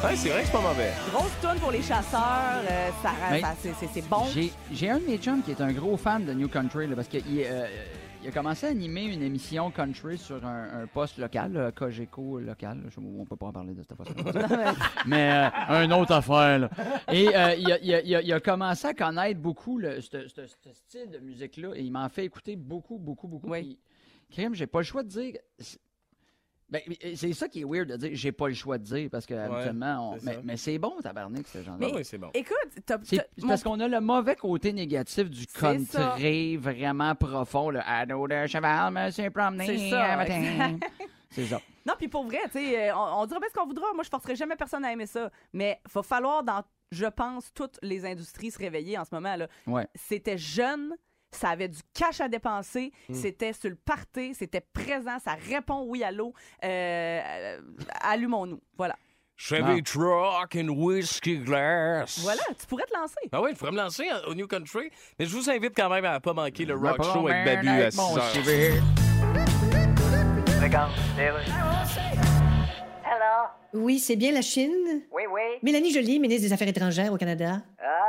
[0.04, 0.92] Ouais, c'est vrai que c'est pas mauvais.
[1.12, 4.24] Grosse tourne pour les chasseurs, euh, ça, Mais ça- c'est- c'est c'est bon.
[4.34, 6.96] J'ai- J'ai un de mes chums qui est un gros fan de New Country, là,
[6.96, 7.68] parce qu'il euh,
[8.24, 12.40] il a commencé à animer une émission country sur un, un poste local, là, Cogeco
[12.40, 12.78] local.
[12.84, 12.90] là.
[12.90, 14.14] Je- on peut pas en parler de cette façon.
[15.06, 16.60] Mais euh, un autre affaire.
[16.60, 16.70] là.
[17.12, 20.00] Et euh, il, a, il a- il a- il a commencé à connaître beaucoup le,
[20.00, 23.50] ce, ce- ce style de musique-là et il m'en fait écouter beaucoup, beaucoup, beaucoup.
[23.50, 23.62] Oui.
[23.62, 23.80] Puis,
[24.32, 25.34] crème, j'ai pas le choix de dire.
[25.58, 25.78] c'est-
[26.72, 26.82] Ben,
[27.16, 29.34] c'est ça qui est weird de dire j'ai pas le choix de dire parce que
[29.34, 30.40] habituellement, on- c'est mais, ça.
[30.44, 32.30] mais c'est bon tabarnak ce genre Mais oui, c'est bon.
[32.34, 32.56] Écoute,
[33.42, 35.60] mon- parce qu'on a le mauvais côté négatif du ça.
[35.60, 37.72] country vraiment profond.
[37.72, 40.26] Le ado de cheval me s'est promené C'est ça.
[41.32, 41.62] C'est ça.
[41.86, 43.86] Non, puis pour vrai, tu sais, euh, on, on dira bien ce qu'on voudra.
[43.94, 45.30] Moi, je forcerai jamais personne à aimer ça.
[45.54, 49.36] Mais va falloir, dans, je pense, toutes les industries se réveiller en ce moment.
[49.36, 49.48] là.
[49.68, 49.88] Ouais.
[49.96, 50.96] C'était jeune.
[51.32, 53.14] Ça avait du cash à dépenser, Hmm.
[53.14, 56.34] c'était sur le party, c'était présent, ça répond oui à l'eau.
[56.64, 56.68] Euh,
[57.24, 57.60] euh,
[58.02, 58.60] allumons-nous.
[58.78, 58.96] Voilà.
[59.42, 62.20] Chevy Truck and Whiskey Glass.
[62.24, 63.16] Voilà, tu pourrais te lancer.
[63.32, 66.04] Ah oui, je pourrais me lancer au New Country, mais je vous invite quand même
[66.04, 68.30] à pas manquer le Rock Show avec Babu à avec 6 mon heures.
[68.32, 68.84] civil.
[70.62, 70.92] Regarde,
[73.06, 73.48] Hello?
[73.74, 75.04] Oui, c'est bien la Chine?
[75.12, 75.42] Oui, oui.
[75.64, 77.62] Mélanie Joly, ministre des Affaires étrangères au Canada.
[77.82, 78.09] Ah,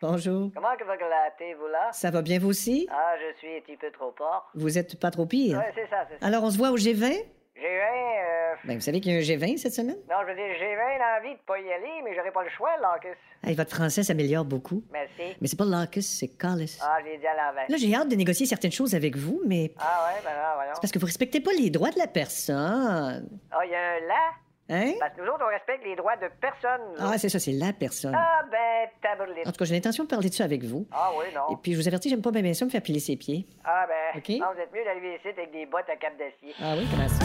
[0.00, 0.50] Bonjour.
[0.54, 1.90] comment que vous glattez, vous, là?
[1.92, 2.86] Ça va bien vous aussi?
[2.90, 4.48] Ah, je suis un petit peu trop fort.
[4.54, 5.58] Vous êtes pas trop pire.
[5.58, 6.26] Ouais, c'est ça, c'est ça.
[6.26, 7.24] Alors, on se voit au G20?
[7.60, 8.52] J'ai eu un...
[8.52, 9.96] euh, Ben, vous savez qu'il y a un G20 cette semaine?
[10.08, 12.50] Non, je veux dire, j'ai bien envie de pas y aller, mais j'aurais pas le
[12.50, 13.16] choix, Lacus.
[13.42, 14.84] Hey, votre français s'améliore beaucoup.
[14.92, 15.36] Merci.
[15.40, 16.78] Mais c'est pas Lacus, c'est Callis.
[16.80, 17.66] Ah, je l'ai dit à l'envers.
[17.68, 20.70] Là, j'ai hâte de négocier certaines choses avec vous, mais Ah ouais, ben là, voyons.
[20.74, 23.28] c'est parce que vous respectez pas les droits de la personne.
[23.50, 24.30] Ah, il y a un là?
[24.70, 24.92] Hein?
[25.00, 26.80] Parce que nous autres, on respecte les droits de personne.
[26.90, 27.18] nous Ah, autres.
[27.20, 28.14] c'est ça, c'est la personne.
[28.14, 29.46] Ah, ben, tabourlite.
[29.46, 30.86] En tout cas, j'ai l'intention de parler de ça avec vous.
[30.92, 31.56] Ah oui, Et non.
[31.56, 33.46] puis, je vous avertis, j'aime pas bien, bien ça me faire piler ses pieds.
[33.64, 34.28] Ah, ben, OK?
[34.40, 36.54] non, vous êtes mieux d'arriver ici avec des bottes à cap d'acier.
[36.62, 37.24] Ah oui, comment ça?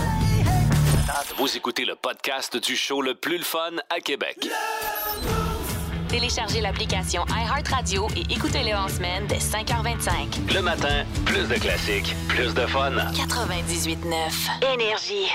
[1.38, 4.38] Vous écoutez le podcast du show le plus le fun à Québec.
[6.08, 10.54] Téléchargez l'application iHeartRadio et écoutez-le en semaine dès 5h25.
[10.54, 12.92] Le matin, plus de classiques, plus de fun.
[12.92, 15.28] 98.9 Énergie.